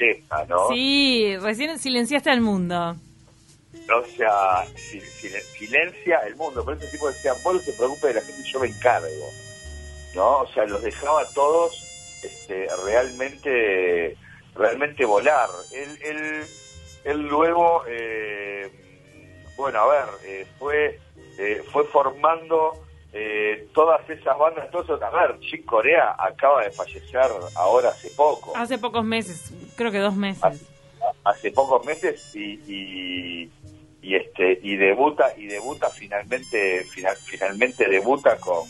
belleza, 0.00 0.44
¿no? 0.48 0.68
Sí, 0.68 1.36
recién 1.40 1.78
silenciaste 1.78 2.30
al 2.30 2.40
mundo. 2.40 2.96
O 3.92 4.04
sea, 4.16 4.64
si- 4.76 5.00
si- 5.00 5.28
silencia 5.58 6.18
el 6.26 6.36
mundo. 6.36 6.64
Por 6.64 6.74
eso 6.74 6.84
el 6.84 6.90
tipo 6.90 7.08
decía, 7.08 7.34
vos 7.42 7.54
no 7.54 7.60
te 7.60 7.72
preocupes 7.72 8.02
de 8.02 8.14
la 8.14 8.20
gente, 8.26 8.42
yo 8.50 8.60
me 8.60 8.68
encargo. 8.68 9.30
¿No? 10.14 10.38
O 10.38 10.46
sea, 10.52 10.64
los 10.66 10.82
dejaba 10.82 11.22
a 11.22 11.28
todos 11.30 11.72
este, 12.22 12.66
realmente 12.84 14.16
realmente 14.54 15.04
volar. 15.04 15.48
Él, 15.72 15.98
él, 16.02 16.44
él 17.04 17.18
luego, 17.28 17.82
eh, 17.88 18.68
bueno, 19.56 19.78
a 19.80 19.86
ver, 19.88 20.04
eh, 20.24 20.46
fue, 20.58 20.98
eh, 21.38 21.62
fue 21.72 21.84
formando 21.84 22.72
eh, 23.12 23.68
todas 23.74 24.08
esas 24.08 24.38
bandas. 24.38 24.68
Esos- 24.68 25.02
a 25.02 25.10
ver, 25.10 25.38
Chick 25.40 25.64
Corea 25.64 26.14
acaba 26.18 26.62
de 26.64 26.70
fallecer 26.70 27.20
ahora 27.56 27.88
hace 27.90 28.10
poco. 28.10 28.52
Hace 28.56 28.78
pocos 28.78 29.04
meses, 29.04 29.52
creo 29.76 29.90
que 29.90 29.98
dos 29.98 30.14
meses. 30.14 30.66
hace 31.24 31.50
pocos 31.50 31.84
meses 31.86 32.34
y, 32.36 32.60
y, 32.68 33.50
y, 34.02 34.14
este 34.14 34.58
y 34.62 34.76
debuta 34.76 35.32
y 35.36 35.46
debuta 35.46 35.88
finalmente 35.90 36.84
final- 36.84 37.16
finalmente 37.16 37.88
debuta 37.88 38.36
con, 38.38 38.66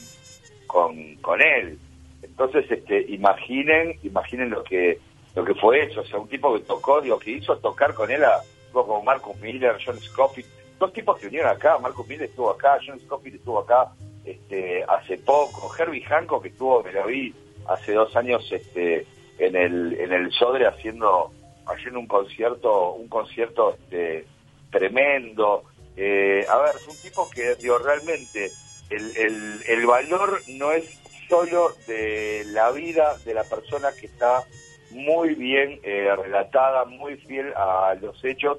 con 0.66 1.16
con 1.16 1.40
él 1.42 1.78
entonces 2.22 2.70
este 2.70 3.00
imaginen 3.12 3.98
imaginen 4.04 4.50
lo 4.50 4.62
que 4.62 5.00
lo 5.34 5.44
que 5.44 5.54
fue 5.54 5.82
eso 5.84 6.00
o 6.02 6.04
sea 6.04 6.18
un 6.18 6.28
tipo 6.28 6.54
que 6.54 6.60
tocó 6.60 7.00
digo 7.00 7.18
que 7.18 7.32
hizo 7.32 7.56
tocar 7.58 7.94
con 7.94 8.10
él 8.10 8.22
a 8.24 8.40
como 8.72 9.02
Marcus 9.02 9.36
Miller 9.40 9.76
John 9.84 9.98
Scofield 10.00 10.48
dos 10.78 10.92
tipos 10.92 11.18
que 11.18 11.26
vinieron 11.26 11.50
acá 11.50 11.78
Marcus 11.78 12.06
Miller 12.06 12.28
estuvo 12.28 12.50
acá 12.50 12.78
John 12.84 12.98
Scofield 13.00 13.36
estuvo 13.38 13.58
acá 13.58 13.90
este 14.24 14.84
hace 14.84 15.18
poco. 15.18 15.72
Herbie 15.76 16.04
Hancock 16.04 16.42
que 16.42 16.48
estuvo 16.48 16.82
me 16.82 16.92
lo 16.92 17.06
vi 17.06 17.34
hace 17.66 17.92
dos 17.92 18.14
años 18.16 18.46
este 18.50 19.06
en 19.38 19.56
el 19.56 19.98
en 19.98 20.12
el 20.12 20.32
Sodre 20.32 20.66
haciendo 20.66 21.32
haciendo 21.66 22.00
un 22.00 22.06
concierto 22.06 22.92
un 22.92 23.08
concierto 23.08 23.74
este, 23.74 24.26
tremendo. 24.70 25.64
Eh, 25.96 26.46
a 26.48 26.58
ver 26.58 26.76
es 26.76 26.86
un 26.86 26.96
tipo 27.02 27.28
que 27.30 27.54
digo 27.56 27.78
realmente 27.78 28.50
el, 28.90 29.16
el, 29.16 29.60
el 29.66 29.86
valor 29.86 30.40
no 30.48 30.72
es 30.72 31.00
solo 31.28 31.72
de 31.86 32.44
la 32.48 32.70
vida 32.72 33.16
de 33.24 33.34
la 33.34 33.44
persona 33.44 33.90
que 33.98 34.06
está 34.06 34.44
muy 34.90 35.34
bien 35.34 35.78
eh, 35.82 36.14
relatada 36.16 36.84
muy 36.84 37.16
fiel 37.16 37.52
a 37.54 37.94
los 38.00 38.22
hechos 38.24 38.58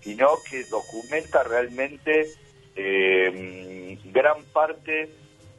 sino 0.00 0.38
que 0.48 0.64
documenta 0.64 1.42
realmente 1.42 2.30
eh, 2.76 3.98
gran 4.12 4.42
parte 4.52 5.08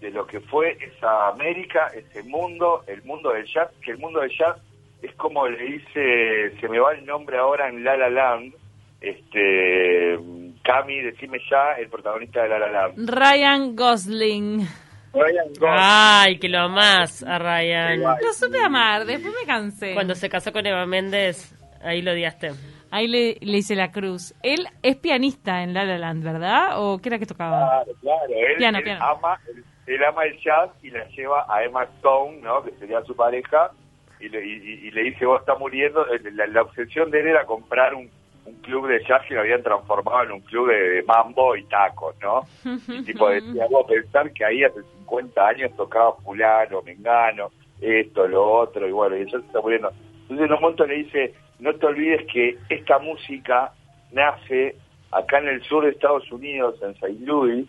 de 0.01 0.11
lo 0.11 0.27
que 0.27 0.39
fue 0.39 0.77
esa 0.79 1.29
América, 1.29 1.91
ese 1.95 2.23
mundo, 2.23 2.83
el 2.87 3.03
mundo 3.03 3.31
del 3.31 3.45
jazz, 3.45 3.69
que 3.81 3.91
el 3.91 3.97
mundo 3.97 4.21
del 4.21 4.31
jazz 4.37 4.57
es 5.01 5.13
como 5.15 5.47
le 5.47 5.63
dice, 5.63 6.59
se 6.59 6.67
me 6.67 6.79
va 6.79 6.93
el 6.93 7.05
nombre 7.05 7.37
ahora 7.37 7.69
en 7.69 7.83
La 7.83 7.97
La 7.97 8.09
Land, 8.09 8.53
este, 9.01 10.17
Cami, 10.63 11.01
decime 11.01 11.39
ya, 11.49 11.73
el 11.79 11.89
protagonista 11.89 12.43
de 12.43 12.49
La 12.49 12.59
La 12.59 12.71
Land. 12.71 13.09
Ryan 13.09 13.75
Gosling. 13.75 14.67
Ryan 15.13 15.47
Gosling. 15.59 15.69
Ay, 15.69 16.39
que 16.39 16.49
lo 16.49 16.59
amás 16.59 17.23
a 17.23 17.37
Ryan. 17.39 18.01
Lo 18.01 18.33
supe 18.33 18.59
amar, 18.59 19.05
después 19.05 19.33
me 19.39 19.45
cansé. 19.45 19.93
Cuando 19.93 20.15
se 20.15 20.29
casó 20.29 20.51
con 20.51 20.65
Eva 20.65 20.85
Méndez, 20.85 21.55
ahí 21.81 22.01
lo 22.01 22.11
odiaste. 22.11 22.51
Ahí 22.91 23.07
le, 23.07 23.37
le 23.41 23.57
hice 23.57 23.75
la 23.75 23.91
cruz. 23.91 24.33
Él 24.43 24.67
es 24.81 24.95
pianista 24.97 25.63
en 25.63 25.73
La 25.73 25.83
La 25.85 25.97
Land, 25.97 26.23
¿verdad? 26.23 26.81
¿O 26.81 26.99
qué 26.99 27.09
era 27.09 27.19
que 27.19 27.25
tocaba? 27.25 27.83
Claro, 27.83 27.91
claro, 28.01 28.33
él, 28.33 28.57
Piano, 28.57 28.77
él 28.79 28.83
piano. 28.83 29.05
ama, 29.05 29.39
él, 29.47 29.63
él 29.87 30.03
ama 30.03 30.23
el 30.25 30.37
jazz 30.39 30.69
y 30.83 30.89
la 30.89 31.05
lleva 31.09 31.45
a 31.49 31.63
Emma 31.63 31.83
Stone, 31.97 32.37
¿no? 32.41 32.63
Que 32.63 32.71
sería 32.79 33.01
su 33.03 33.15
pareja, 33.15 33.71
y 34.19 34.29
le, 34.29 34.45
y, 34.45 34.89
le 34.91 35.03
dice, 35.03 35.25
vos 35.25 35.39
estás 35.41 35.59
muriendo. 35.59 36.05
Eh, 36.07 36.19
La, 36.33 36.47
la 36.47 36.61
obsesión 36.63 37.11
de 37.11 37.19
él 37.19 37.27
era 37.27 37.45
comprar 37.45 37.93
un, 37.93 38.09
un 38.45 38.53
club 38.61 38.87
de 38.87 39.03
jazz 39.05 39.21
que 39.27 39.35
lo 39.35 39.41
habían 39.41 39.61
transformado 39.61 40.23
en 40.23 40.31
un 40.31 40.41
club 40.41 40.69
de, 40.69 40.89
de 40.89 41.03
mambo 41.03 41.55
y 41.55 41.63
tacos, 41.65 42.15
¿no? 42.21 42.41
Y 42.87 43.03
tipo 43.03 43.29
decía, 43.29 43.67
vos 43.69 43.85
pensar 43.87 44.31
que 44.31 44.43
ahí 44.45 44.63
hace 44.63 44.81
50 44.99 45.47
años 45.47 45.71
tocaba 45.75 46.13
fulano, 46.23 46.81
mengano, 46.81 47.51
esto, 47.81 48.27
lo 48.27 48.43
otro, 48.61 48.87
y 48.87 48.91
bueno, 48.91 49.15
y 49.17 49.21
eso 49.21 49.39
se 49.39 49.45
está 49.45 49.61
muriendo. 49.61 49.91
Entonces 50.29 50.49
momento 50.61 50.85
le 50.85 50.95
dice, 50.95 51.33
no 51.59 51.73
te 51.73 51.85
olvides 51.85 52.25
que 52.31 52.57
esta 52.69 52.99
música 52.99 53.71
nace 54.11 54.75
acá 55.11 55.39
en 55.39 55.47
el 55.47 55.63
sur 55.63 55.83
de 55.83 55.91
Estados 55.91 56.29
Unidos, 56.31 56.75
en 56.81 56.91
St. 56.91 57.25
Louis, 57.25 57.67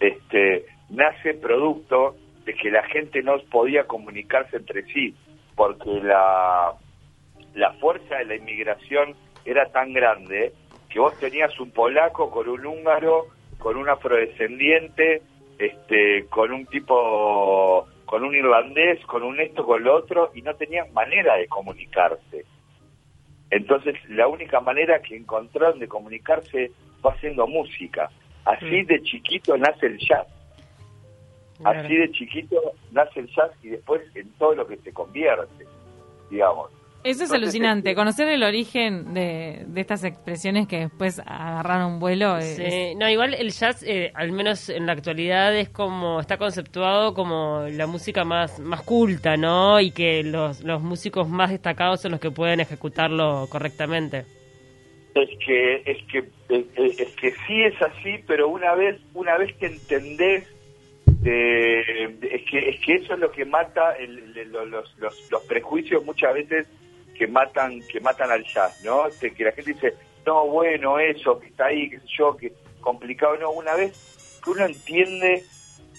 este, 0.00 0.66
nace 0.88 1.34
producto 1.34 2.16
de 2.44 2.54
que 2.54 2.70
la 2.70 2.82
gente 2.84 3.22
no 3.22 3.38
podía 3.50 3.84
comunicarse 3.84 4.56
entre 4.56 4.84
sí, 4.84 5.14
porque 5.56 5.90
la, 6.02 6.72
la 7.54 7.72
fuerza 7.74 8.16
de 8.16 8.24
la 8.24 8.36
inmigración 8.36 9.14
era 9.44 9.66
tan 9.72 9.92
grande 9.92 10.52
que 10.88 11.00
vos 11.00 11.18
tenías 11.18 11.58
un 11.60 11.70
polaco 11.70 12.30
con 12.30 12.48
un 12.48 12.66
húngaro, 12.66 13.26
con 13.58 13.76
un 13.76 13.88
afrodescendiente, 13.88 15.22
este, 15.58 16.26
con 16.28 16.52
un 16.52 16.66
tipo, 16.66 17.86
con 18.10 18.24
un 18.24 18.34
irlandés, 18.34 18.98
con 19.06 19.22
un 19.22 19.38
esto, 19.38 19.64
con 19.64 19.84
lo 19.84 19.94
otro, 19.94 20.32
y 20.34 20.42
no 20.42 20.52
tenían 20.56 20.92
manera 20.92 21.36
de 21.36 21.46
comunicarse. 21.46 22.44
Entonces, 23.50 23.94
la 24.08 24.26
única 24.26 24.58
manera 24.58 25.00
que 25.00 25.14
encontraron 25.14 25.78
de 25.78 25.86
comunicarse 25.86 26.72
fue 27.00 27.12
haciendo 27.12 27.46
música. 27.46 28.10
Así 28.44 28.82
Mm. 28.82 28.86
de 28.86 29.02
chiquito 29.04 29.56
nace 29.56 29.86
el 29.86 29.98
jazz. 29.98 30.26
Claro. 31.58 31.78
Así 31.78 31.94
de 31.94 32.10
chiquito 32.10 32.60
nace 32.90 33.20
el 33.20 33.28
jazz 33.28 33.52
y 33.62 33.68
después 33.68 34.02
en 34.16 34.28
todo 34.40 34.56
lo 34.56 34.66
que 34.66 34.78
se 34.78 34.92
convierte, 34.92 35.64
digamos. 36.30 36.72
Eso 37.02 37.24
es 37.24 37.30
Entonces, 37.30 37.42
alucinante. 37.42 37.94
Conocer 37.94 38.28
el 38.28 38.42
origen 38.42 39.14
de, 39.14 39.64
de 39.66 39.80
estas 39.80 40.04
expresiones 40.04 40.68
que 40.68 40.80
después 40.80 41.18
agarraron 41.20 41.98
vuelo. 41.98 42.36
es- 42.36 42.56
Sí, 42.56 42.94
no, 42.96 43.08
igual 43.08 43.32
el 43.32 43.50
jazz, 43.52 43.82
eh, 43.82 44.10
al 44.14 44.32
menos 44.32 44.68
en 44.68 44.84
la 44.84 44.92
actualidad, 44.92 45.56
es 45.56 45.70
como, 45.70 46.20
está 46.20 46.36
conceptuado 46.36 47.14
como 47.14 47.64
la 47.70 47.86
música 47.86 48.24
más, 48.24 48.58
más 48.60 48.82
culta, 48.82 49.38
¿no? 49.38 49.80
Y 49.80 49.92
que 49.92 50.22
los, 50.22 50.62
los 50.62 50.82
músicos 50.82 51.26
más 51.28 51.50
destacados 51.50 52.02
son 52.02 52.10
los 52.12 52.20
que 52.20 52.30
pueden 52.30 52.60
ejecutarlo 52.60 53.46
correctamente. 53.50 54.26
Es 55.14 55.28
que 55.44 55.76
es 55.86 55.98
que 56.04 56.18
es, 56.50 57.08
que 57.16 57.30
sí 57.46 57.62
es 57.62 57.80
así, 57.82 58.22
pero 58.26 58.48
una 58.48 58.74
vez 58.74 59.00
una 59.14 59.36
vez 59.38 59.54
que 59.56 59.66
entendés 59.66 60.44
eh, 61.24 62.16
es 62.22 62.42
que 62.50 62.68
es 62.70 62.80
que 62.80 62.94
eso 62.94 63.14
es 63.14 63.20
lo 63.20 63.30
que 63.32 63.44
mata 63.44 63.92
el- 63.96 64.36
el- 64.36 64.52
lo- 64.52 64.64
los, 64.66 64.96
los, 64.98 65.30
los 65.30 65.42
prejuicios 65.44 66.04
muchas 66.04 66.34
veces 66.34 66.66
que 67.20 67.26
matan 67.26 67.82
que 67.86 68.00
matan 68.00 68.30
al 68.30 68.42
jazz, 68.44 68.82
¿no? 68.82 69.06
Este, 69.06 69.34
que 69.34 69.44
la 69.44 69.52
gente 69.52 69.74
dice 69.74 69.94
no 70.24 70.46
bueno 70.46 70.98
eso 70.98 71.38
que 71.38 71.48
está 71.48 71.66
ahí 71.66 71.90
qué 71.90 72.00
sé 72.00 72.06
yo 72.16 72.34
que 72.34 72.50
complicado 72.80 73.36
no 73.36 73.50
una 73.50 73.74
vez 73.74 74.40
que 74.42 74.48
uno 74.48 74.64
entiende 74.64 75.44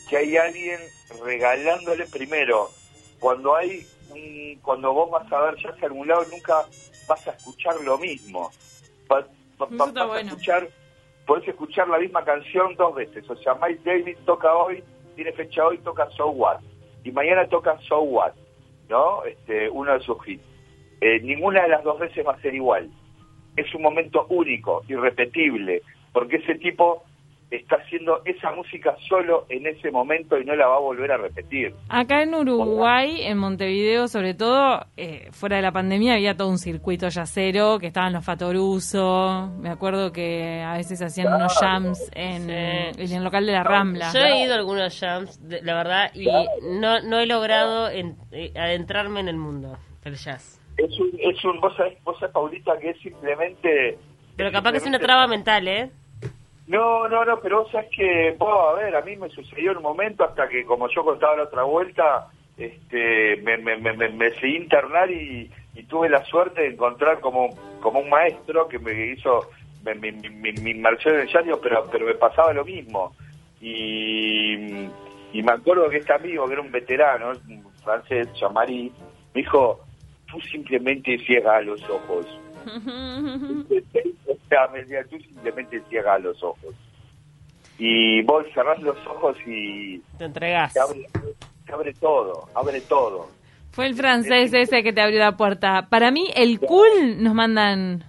que 0.09 0.17
hay 0.17 0.35
alguien 0.35 0.79
regalándole 1.23 2.07
primero 2.07 2.71
cuando 3.19 3.55
hay 3.55 3.85
un, 4.09 4.59
cuando 4.63 4.93
vos 4.93 5.11
vas 5.11 5.31
a 5.31 5.41
ver 5.41 5.57
jazz 5.57 5.75
a 5.79 5.85
algún 5.85 6.07
lado 6.07 6.25
nunca 6.31 6.65
vas 7.07 7.27
a 7.27 7.31
escuchar 7.33 7.79
lo 7.81 7.99
mismo. 7.99 8.49
Vas 9.07 9.25
bueno. 9.59 10.03
a 10.13 10.21
escuchar 10.21 10.67
podés 11.27 11.47
escuchar 11.47 11.87
la 11.87 11.99
misma 11.99 12.25
canción 12.25 12.75
dos 12.77 12.95
veces. 12.95 13.29
O 13.29 13.35
sea 13.35 13.53
Miles 13.53 13.83
Davis 13.83 14.17
toca 14.25 14.55
hoy 14.55 14.83
tiene 15.15 15.31
fecha 15.33 15.67
hoy 15.67 15.77
toca 15.77 16.09
So 16.17 16.29
What. 16.29 16.61
Y 17.03 17.11
mañana 17.11 17.47
toca 17.47 17.79
So 17.87 18.01
What 18.01 18.33
no 18.89 19.23
este 19.23 19.69
uno 19.69 19.93
de 19.93 19.99
sus 19.99 20.17
hits 20.27 20.50
Eh, 21.01 21.19
ninguna 21.23 21.63
de 21.63 21.69
las 21.69 21.83
dos 21.83 21.99
veces 21.99 22.23
va 22.25 22.33
a 22.33 22.41
ser 22.41 22.53
igual 22.55 22.89
es 23.57 23.73
un 23.75 23.81
momento 23.81 24.27
único 24.29 24.83
irrepetible 24.87 25.81
porque 26.13 26.37
ese 26.37 26.55
tipo 26.55 27.03
está 27.49 27.75
haciendo 27.75 28.21
esa 28.23 28.51
música 28.53 28.95
solo 29.09 29.45
en 29.49 29.67
ese 29.67 29.91
momento 29.91 30.37
y 30.39 30.45
no 30.45 30.55
la 30.55 30.67
va 30.67 30.77
a 30.77 30.79
volver 30.79 31.11
a 31.11 31.17
repetir 31.17 31.73
Acá 31.89 32.21
en 32.23 32.33
Uruguay, 32.33 33.23
en 33.23 33.37
Montevideo 33.39 34.07
sobre 34.07 34.33
todo, 34.35 34.85
eh, 34.95 35.27
fuera 35.31 35.57
de 35.57 35.61
la 35.63 35.73
pandemia 35.73 36.13
había 36.13 36.37
todo 36.37 36.47
un 36.47 36.57
circuito 36.59 37.09
yacero, 37.09 37.77
que 37.77 37.87
estaban 37.87 38.13
los 38.13 38.23
Fatoruso, 38.23 39.51
me 39.59 39.69
acuerdo 39.69 40.13
que 40.13 40.61
a 40.61 40.73
veces 40.77 41.01
hacían 41.01 41.33
unos 41.33 41.57
jams 41.59 42.09
en, 42.15 42.43
Sí. 42.95 43.03
en 43.03 43.17
el 43.17 43.23
local 43.23 43.45
de 43.45 43.51
la 43.51 43.63
Rambla. 43.63 44.11
Yo 44.13 44.19
he 44.21 44.43
ido 44.43 44.53
a 44.53 44.57
algunos 44.57 44.97
jams, 44.97 45.39
la 45.41 45.75
verdad, 45.75 46.11
y 46.13 46.25
no, 46.79 47.01
no 47.01 47.19
he 47.19 47.25
logrado 47.25 47.89
en- 47.89 48.15
eh, 48.31 48.53
adentrarme 48.55 49.19
en 49.19 49.27
el 49.27 49.35
mundo 49.37 49.77
del 50.05 50.15
jazz. 50.15 50.60
Es 50.77 50.99
un, 50.99 51.11
es 51.19 51.43
un 51.45 51.59
vos 51.59 51.75
sabés, 51.75 52.01
vos 52.03 52.17
sabés, 52.19 52.33
Paulita, 52.33 52.77
que 52.79 52.89
es 52.91 52.99
simplemente... 52.99 53.97
Pero 54.35 54.51
capaz 54.51 54.71
que 54.71 54.77
es 54.77 54.85
una 54.87 54.99
traba 54.99 55.27
mental, 55.27 55.67
¿eh? 55.67 55.89
No, 56.67 57.07
no, 57.09 57.25
no, 57.25 57.39
pero 57.41 57.63
vos 57.63 57.71
sabés 57.71 57.89
que, 57.95 58.35
vos, 58.37 58.49
a 58.69 58.73
ver, 58.79 58.95
a 58.95 59.01
mí 59.01 59.15
me 59.17 59.29
sucedió 59.29 59.71
en 59.71 59.77
un 59.77 59.83
momento 59.83 60.23
hasta 60.23 60.47
que, 60.47 60.63
como 60.65 60.87
yo 60.89 61.03
contaba 61.03 61.35
la 61.35 61.43
otra 61.43 61.63
vuelta, 61.63 62.27
este, 62.57 63.37
me, 63.43 63.57
me, 63.57 63.77
me, 63.77 63.93
me, 63.93 64.09
me 64.09 64.31
seguí 64.39 64.55
internar 64.55 65.11
y, 65.11 65.51
y 65.75 65.83
tuve 65.83 66.07
la 66.09 66.23
suerte 66.25 66.61
de 66.61 66.67
encontrar 66.69 67.19
como, 67.19 67.49
como 67.81 67.99
un 67.99 68.09
maestro 68.09 68.67
que 68.67 68.79
me 68.79 69.07
hizo, 69.07 69.49
me, 69.83 69.95
me, 69.95 70.11
me, 70.13 70.29
me- 70.29 70.53
me 70.53 70.69
inmersió 70.71 71.13
en 71.13 71.21
el 71.21 71.27
llanto, 71.27 71.59
pero, 71.61 71.85
pero 71.91 72.05
me 72.05 72.15
pasaba 72.15 72.53
lo 72.53 72.63
mismo. 72.63 73.13
Y, 73.59 74.53
y 75.33 75.43
me 75.43 75.51
acuerdo 75.51 75.89
que 75.89 75.97
este 75.97 76.13
amigo, 76.13 76.45
que 76.47 76.53
era 76.53 76.61
un 76.61 76.71
veterano, 76.71 77.31
un 77.49 77.63
francés, 77.83 78.31
Chamari, 78.33 78.91
me 79.33 79.41
dijo, 79.41 79.81
tú 80.31 80.39
simplemente 80.41 81.17
ciegas 81.19 81.65
los 81.65 81.81
ojos. 81.89 82.25
O 84.27 84.53
sea, 84.53 84.67
me 84.73 84.79
decía, 84.79 85.03
tú 85.09 85.17
simplemente 85.19 85.81
ciegas 85.89 86.21
los 86.21 86.43
ojos. 86.43 86.75
Y 87.79 88.21
vos 88.23 88.45
cerrás 88.53 88.81
los 88.81 88.97
ojos 89.07 89.37
y 89.47 89.99
Te 90.17 90.25
entregás. 90.25 90.73
te 90.73 90.79
abre, 90.81 91.07
te 91.65 91.71
abre 91.73 91.93
todo, 91.93 92.49
abre 92.53 92.81
todo. 92.81 93.29
Fue 93.71 93.87
el 93.87 93.95
francés 93.95 94.53
ese 94.53 94.83
que 94.83 94.91
te 94.91 95.01
abrió 95.01 95.19
la 95.19 95.37
puerta. 95.37 95.87
Para 95.89 96.11
mí, 96.11 96.27
el 96.35 96.59
cool, 96.59 97.23
nos 97.23 97.33
mandan. 97.33 98.03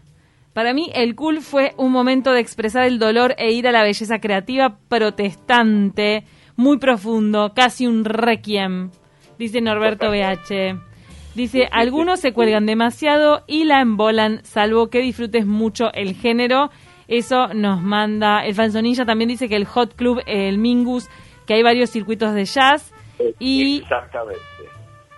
Para 0.53 0.75
mí, 0.75 0.91
el 0.95 1.15
cool 1.15 1.41
fue 1.41 1.73
un 1.77 1.93
momento 1.93 2.33
de 2.33 2.41
expresar 2.41 2.85
el 2.87 2.99
dolor 2.99 3.35
e 3.39 3.53
ir 3.53 3.69
a 3.69 3.73
la 3.73 3.85
belleza 3.85 4.19
creativa 4.19 4.79
protestante, 4.89 6.25
muy 6.57 6.79
profundo, 6.79 7.53
casi 7.55 7.87
un 7.87 8.05
requiem, 8.05 8.91
dice 9.39 9.61
Norberto 9.61 10.11
BH. 10.11 10.92
Dice, 11.35 11.69
algunos 11.71 12.21
se 12.21 12.33
cuelgan 12.33 12.67
demasiado 12.67 13.43
y 13.47 13.65
la 13.65 13.81
embolan, 13.81 14.45
salvo 14.45 14.89
que 14.89 15.01
disfrutes 15.01 15.47
mucho 15.47 15.93
el 15.95 16.15
género. 16.15 16.71
Eso 17.09 17.49
nos 17.55 17.83
manda. 17.83 18.45
El 18.45 18.55
Fanzonilla 18.55 19.05
también 19.05 19.29
dice 19.29 19.49
que 19.49 19.57
el 19.57 19.65
Hot 19.65 19.95
Club, 19.95 20.21
el 20.27 20.59
Mingus, 20.59 21.09
que 21.47 21.55
hay 21.55 21.63
varios 21.63 21.91
circuitos 21.91 22.35
de 22.35 22.45
jazz. 22.45 22.93
Y 23.39 23.79
Exactamente. 23.79 24.41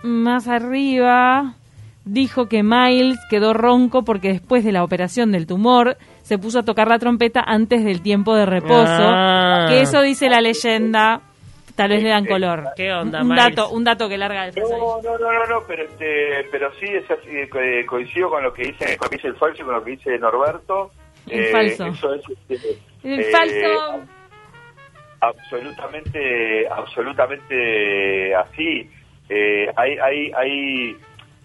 más 0.02 0.46
arriba 0.46 1.54
dijo 2.04 2.48
que 2.48 2.62
Miles 2.62 3.18
quedó 3.30 3.54
ronco 3.54 4.02
porque 4.02 4.28
después 4.28 4.62
de 4.64 4.72
la 4.72 4.84
operación 4.84 5.32
del 5.32 5.46
tumor 5.46 5.96
se 6.22 6.38
puso 6.38 6.58
a 6.60 6.62
tocar 6.62 6.86
la 6.88 6.98
trompeta 6.98 7.42
antes 7.44 7.84
del 7.84 8.02
tiempo 8.02 8.34
de 8.34 8.46
reposo. 8.46 9.02
Ah. 9.02 9.66
Que 9.68 9.80
eso 9.80 10.02
dice 10.02 10.28
la 10.28 10.40
leyenda. 10.40 11.22
Tal 11.76 11.88
vez 11.90 12.02
le 12.02 12.08
dan 12.10 12.24
color. 12.26 12.64
¿Qué 12.76 12.92
onda, 12.92 13.22
un 13.22 13.28
Miles? 13.28 13.44
dato, 13.56 13.70
un 13.70 13.82
dato 13.84 14.08
que 14.08 14.16
larga 14.16 14.46
el 14.46 14.54
No, 14.54 15.00
no, 15.02 15.18
no, 15.18 15.32
no, 15.32 15.46
no, 15.46 15.62
pero 15.66 15.82
este, 15.84 16.46
pero 16.52 16.72
sí 16.74 16.86
es 16.86 17.10
así, 17.10 17.30
eh, 17.30 17.84
coincido 17.86 18.30
con 18.30 18.42
lo 18.44 18.52
que 18.52 18.64
dice, 18.64 18.96
con 18.96 19.06
lo 19.06 19.10
que 19.10 19.16
dice 19.16 19.28
el 19.28 19.36
falso 19.36 19.62
y 19.62 19.64
con 19.64 19.74
lo 19.74 19.84
que 19.84 19.90
dice 19.92 20.18
Norberto. 20.18 20.92
El 21.26 21.46
falso. 21.46 21.86
Eso 21.86 22.14
es 22.14 22.22
este, 22.48 22.78
El 23.02 23.20
eh, 23.20 23.24
falso. 23.32 24.04
absolutamente 25.20 26.68
absolutamente 26.68 28.34
así 28.34 28.90
Eh, 29.30 29.72
hay 29.76 29.96
hay 29.98 30.32
hay 30.36 30.96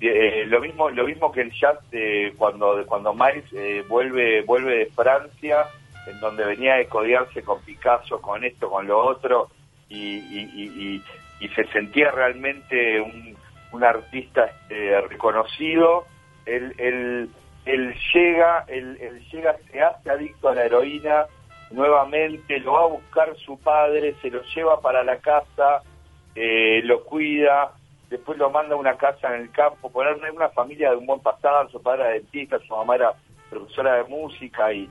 eh, 0.01 0.43
lo 0.47 0.59
mismo 0.59 0.89
lo 0.89 1.05
mismo 1.05 1.31
que 1.31 1.41
el 1.41 1.51
jazz 1.51 1.77
de 1.91 2.33
cuando 2.37 2.75
de 2.75 2.83
cuando 2.85 3.13
Miles 3.13 3.45
eh, 3.53 3.83
vuelve 3.87 4.41
vuelve 4.41 4.79
de 4.79 4.85
Francia 4.87 5.65
en 6.07 6.19
donde 6.19 6.43
venía 6.43 6.75
a 6.75 6.83
codiarse 6.85 7.41
con 7.41 7.61
Picasso 7.63 8.19
con 8.21 8.43
esto 8.43 8.69
con 8.69 8.85
lo 8.85 8.99
otro 8.99 9.49
y, 9.89 10.17
y, 10.17 10.49
y- 10.55 11.03
y- 11.39 11.49
se 11.49 11.65
sentía 11.71 12.11
realmente 12.11 13.01
un, 13.01 13.83
artista 13.83 14.45
este, 14.45 15.01
reconocido. 15.01 16.05
Él, 16.45 16.73
él, 16.77 17.29
él 17.65 17.95
llega 18.13 18.65
él, 18.67 18.97
él 18.99 19.21
llega 19.31 19.55
se 19.71 19.81
hace 19.81 20.09
adicto 20.09 20.49
a 20.49 20.55
la 20.55 20.65
heroína 20.65 21.25
nuevamente 21.71 22.59
lo 22.59 22.73
va 22.73 22.83
a 22.83 22.87
buscar 22.87 23.35
su 23.37 23.57
padre, 23.59 24.15
se 24.21 24.29
lo 24.29 24.41
lleva 24.55 24.81
para 24.81 25.03
la 25.03 25.17
casa, 25.17 25.81
eh, 26.35 26.81
lo 26.83 27.03
cuida, 27.03 27.71
después 28.09 28.37
lo 28.37 28.49
manda 28.49 28.75
a 28.75 28.77
una 28.77 28.95
casa 28.97 29.35
en 29.35 29.43
el 29.43 29.51
campo, 29.51 29.91
ponerle 29.91 30.31
una 30.31 30.49
familia 30.49 30.91
de 30.91 30.97
un 30.97 31.05
buen 31.05 31.19
pasado, 31.19 31.69
su 31.69 31.81
padre 31.81 32.01
era 32.03 32.13
dentista, 32.13 32.59
su 32.59 32.75
mamá 32.75 32.95
era 32.95 33.13
profesora 33.49 33.95
de 33.95 34.03
música 34.05 34.71
y, 34.73 34.89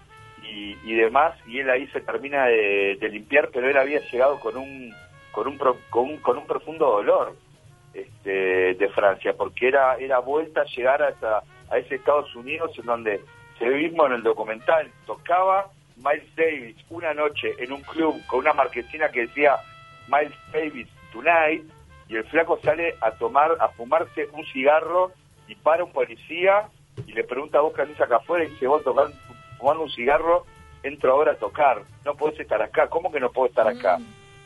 y, 0.51 0.95
demás, 0.95 1.35
y 1.47 1.61
él 1.61 1.71
ahí 1.71 1.87
se 1.89 2.01
termina 2.01 2.47
de, 2.47 2.97
limpiar, 3.09 3.51
pero 3.53 3.69
él 3.69 3.77
había 3.77 4.01
llegado 4.11 4.39
con 4.41 4.57
un 4.57 4.93
con 5.33 5.47
un, 5.47 5.59
pro- 5.59 5.79
con 5.91 6.05
un, 6.11 6.17
con 6.19 6.39
un 6.39 6.47
profundo 6.47 6.87
dolor 6.91 7.37
este, 7.95 8.75
de 8.75 8.89
Francia, 8.91 9.35
porque 9.37 9.69
era 9.69 9.97
era 9.97 10.19
vuelta 10.19 10.63
a 10.63 10.65
llegar 10.65 11.03
a, 11.03 11.11
esa- 11.11 11.43
a 11.71 11.79
ese 11.79 11.97
Estados 11.97 12.35
Unidos 12.35 12.73
en 12.79 12.87
donde 12.87 13.21
se 13.59 13.69
ve 13.69 13.77
mismo 13.77 14.07
en 14.07 14.13
el 14.15 14.23
documental, 14.23 14.91
tocaba 15.07 15.67
Miles 15.97 16.35
Davis 16.37 16.77
una 16.91 17.13
noche 17.15 17.55
en 17.59 17.73
un 17.73 17.83
club 17.83 18.15
con 18.27 18.41
una 18.41 18.53
marquesina 18.53 19.09
que 19.11 19.23
decía 19.23 19.57
Miles 20.09 20.33
Davis 20.53 20.87
Tonight 21.13 21.65
y 22.09 22.17
el 22.17 22.25
flaco 22.25 22.59
sale 22.63 22.95
a 23.01 23.11
tomar, 23.13 23.57
a 23.61 23.69
fumarse 23.69 24.29
un 24.33 24.45
cigarro 24.47 25.11
y 25.49 25.55
para 25.57 25.85
un 25.85 25.93
policía 25.93 26.69
y 27.07 27.13
le 27.13 27.25
pregunta, 27.25 27.61
¿vos 27.61 27.73
qué 27.75 27.83
acá 28.03 28.17
afuera? 28.17 28.45
Y 28.45 28.49
dice, 28.51 28.67
vos 28.67 28.83
tocando, 28.85 29.15
fumando 29.59 29.83
un 29.85 29.91
cigarro, 29.91 30.47
entro 30.83 31.13
ahora 31.13 31.33
a 31.33 31.37
tocar, 31.37 31.83
no 32.05 32.15
podés 32.15 32.39
estar 32.41 32.63
acá, 32.63 32.89
¿cómo 32.89 33.11
que 33.13 33.21
no 33.21 33.31
puedo 33.31 33.49
estar 33.49 33.67
acá? 33.69 33.99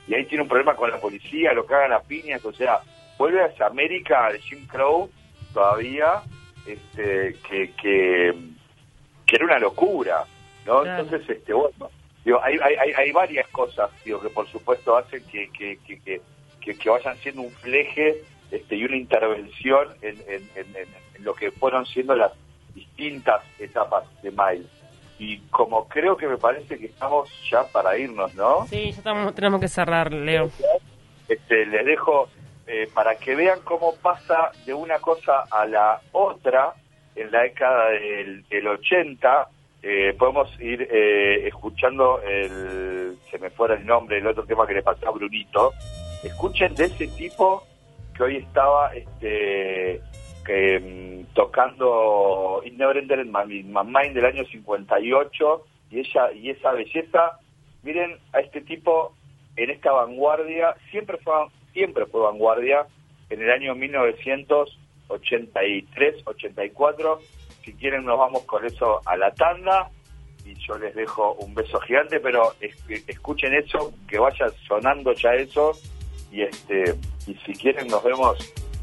Y 0.08 0.14
ahí 0.14 0.24
tiene 0.26 0.42
un 0.42 0.48
problema 0.48 0.74
con 0.74 0.90
la 0.90 0.98
policía, 1.00 1.52
lo 1.52 1.64
cagan 1.66 1.92
a 1.92 2.00
piñas, 2.00 2.44
o 2.44 2.52
sea, 2.52 2.80
vuelve 3.18 3.40
a 3.42 3.46
esa 3.46 3.66
América 3.66 4.30
de 4.32 4.40
Jim 4.40 4.66
Crow 4.66 5.08
todavía, 5.52 6.22
este, 6.66 7.36
que, 7.48 7.72
que, 7.80 8.32
que 9.26 9.36
era 9.36 9.44
una 9.44 9.58
locura, 9.58 10.24
¿no? 10.66 10.82
Claro. 10.82 11.02
Entonces, 11.02 11.28
este, 11.36 11.52
bueno, 11.52 11.90
digo, 12.24 12.40
hay, 12.42 12.56
hay, 12.62 12.92
hay, 12.92 13.12
varias 13.12 13.46
cosas, 13.48 13.90
digo, 14.04 14.20
que 14.20 14.30
por 14.30 14.48
supuesto 14.48 14.96
hacen 14.96 15.22
que, 15.26 15.48
que, 15.50 15.78
que, 15.86 16.00
que, 16.00 16.20
que- 16.60 16.78
que 16.78 16.90
vayan 16.90 17.16
siendo 17.18 17.42
un 17.42 17.50
fleje 17.50 18.22
este, 18.50 18.76
y 18.76 18.84
una 18.84 18.96
intervención 18.96 19.88
en, 20.00 20.16
en, 20.28 20.48
en- 20.54 20.76
en- 20.76 20.88
en 21.16 21.24
lo 21.24 21.34
que 21.34 21.50
fueron 21.50 21.84
siendo 21.86 22.14
las 22.14 22.32
distintas 22.74 23.42
etapas 23.58 24.04
de 24.22 24.30
Miles. 24.30 24.66
Y 25.24 25.38
como 25.50 25.86
creo 25.86 26.16
que 26.16 26.26
me 26.26 26.36
parece 26.36 26.76
que 26.76 26.86
estamos 26.86 27.30
ya 27.48 27.62
para 27.70 27.96
irnos, 27.96 28.34
¿no? 28.34 28.66
Sí, 28.66 28.90
ya 28.90 28.98
estamos, 28.98 29.32
tenemos 29.36 29.60
que 29.60 29.68
cerrar, 29.68 30.12
Leo. 30.12 30.50
este, 31.28 31.64
les 31.66 31.86
dejo 31.86 32.28
eh, 32.66 32.88
para 32.92 33.14
que 33.14 33.36
vean 33.36 33.60
cómo 33.62 33.94
pasa 34.02 34.50
de 34.66 34.74
una 34.74 34.98
cosa 34.98 35.44
a 35.48 35.64
la 35.64 36.00
otra 36.10 36.72
en 37.14 37.30
la 37.30 37.42
década 37.42 37.90
del, 37.90 38.42
del 38.48 38.66
80. 38.66 39.48
eh, 39.84 40.12
podemos 40.18 40.48
ir 40.60 40.88
eh, 40.90 41.46
escuchando 41.46 42.20
el, 42.22 43.16
se 43.30 43.38
me 43.38 43.50
fuera 43.50 43.74
el 43.74 43.86
nombre, 43.86 44.18
el 44.18 44.26
otro 44.26 44.44
tema 44.44 44.66
que 44.66 44.74
le 44.74 44.82
pasó 44.82 45.06
a 45.06 45.12
Brunito. 45.12 45.72
Escuchen 46.24 46.74
de 46.74 46.86
ese 46.86 47.06
tipo 47.06 47.62
que 48.16 48.22
hoy 48.24 48.36
estaba 48.38 48.92
este, 48.92 50.00
que, 50.44 50.80
mm, 50.80 51.24
tocando 51.34 52.62
In 52.64 52.76
Never 52.78 53.02
My 53.26 53.44
Mind 53.84 54.14
del 54.14 54.24
año 54.26 54.44
58 54.44 55.64
y 55.90 56.00
ella 56.00 56.32
y 56.32 56.50
esa 56.50 56.72
belleza 56.72 57.38
miren 57.82 58.16
a 58.32 58.40
este 58.40 58.60
tipo 58.62 59.14
en 59.56 59.70
esta 59.70 59.92
vanguardia 59.92 60.74
siempre 60.90 61.18
fue 61.18 61.34
siempre 61.72 62.06
fue 62.06 62.22
vanguardia 62.22 62.86
en 63.30 63.42
el 63.42 63.50
año 63.50 63.74
1983 63.74 66.22
84 66.26 67.18
si 67.64 67.72
quieren 67.74 68.04
nos 68.04 68.18
vamos 68.18 68.42
con 68.44 68.64
eso 68.64 69.00
a 69.06 69.16
la 69.16 69.32
tanda 69.34 69.90
y 70.44 70.54
yo 70.66 70.76
les 70.78 70.94
dejo 70.94 71.34
un 71.34 71.54
beso 71.54 71.78
gigante 71.80 72.20
pero 72.20 72.52
es- 72.60 72.84
escuchen 73.08 73.54
eso 73.54 73.92
que 74.08 74.18
vaya 74.18 74.48
sonando 74.66 75.12
ya 75.12 75.34
eso 75.34 75.72
y 76.30 76.42
este 76.42 76.94
y 77.26 77.34
si 77.46 77.52
quieren 77.54 77.86
nos 77.88 78.02
vemos 78.02 78.36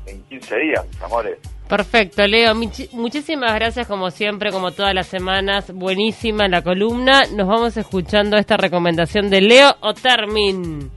en 0.09 0.23
15 0.23 0.55
días 0.57 0.85
mis 0.87 1.01
amores 1.01 1.37
Perfecto, 1.69 2.25
Leo. 2.25 2.55
Muchísimas 2.55 3.53
gracias, 3.53 3.85
como 3.85 4.09
siempre, 4.09 4.51
como 4.51 4.71
todas 4.71 4.95
las 4.95 5.05
semanas. 5.05 5.71
Buenísima 5.71 6.47
la 6.47 6.63
columna. 6.63 7.25
Nos 7.35 7.47
vamos 7.47 7.77
escuchando 7.77 8.37
esta 8.37 8.57
recomendación 8.57 9.29
de 9.29 9.41
Leo 9.41 9.75
Otermin. 9.81 10.89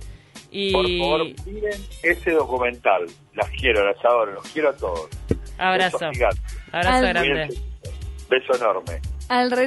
Y 0.51 0.73
por 0.73 0.87
favor 0.99 1.27
miren 1.47 1.81
ese 2.03 2.31
documental 2.33 3.05
las 3.35 3.51
quiero 3.51 3.85
las 3.87 3.97
adoro 4.05 4.33
los 4.33 4.49
quiero 4.49 4.71
a 4.71 4.73
todos 4.77 5.09
abrazo. 5.59 5.99
Abrazo 6.73 7.07
Al- 7.07 7.09
grande. 7.09 7.55
Beso 8.29 8.55
enorme 8.57 9.01
Al 9.29 9.51
regreso. 9.51 9.67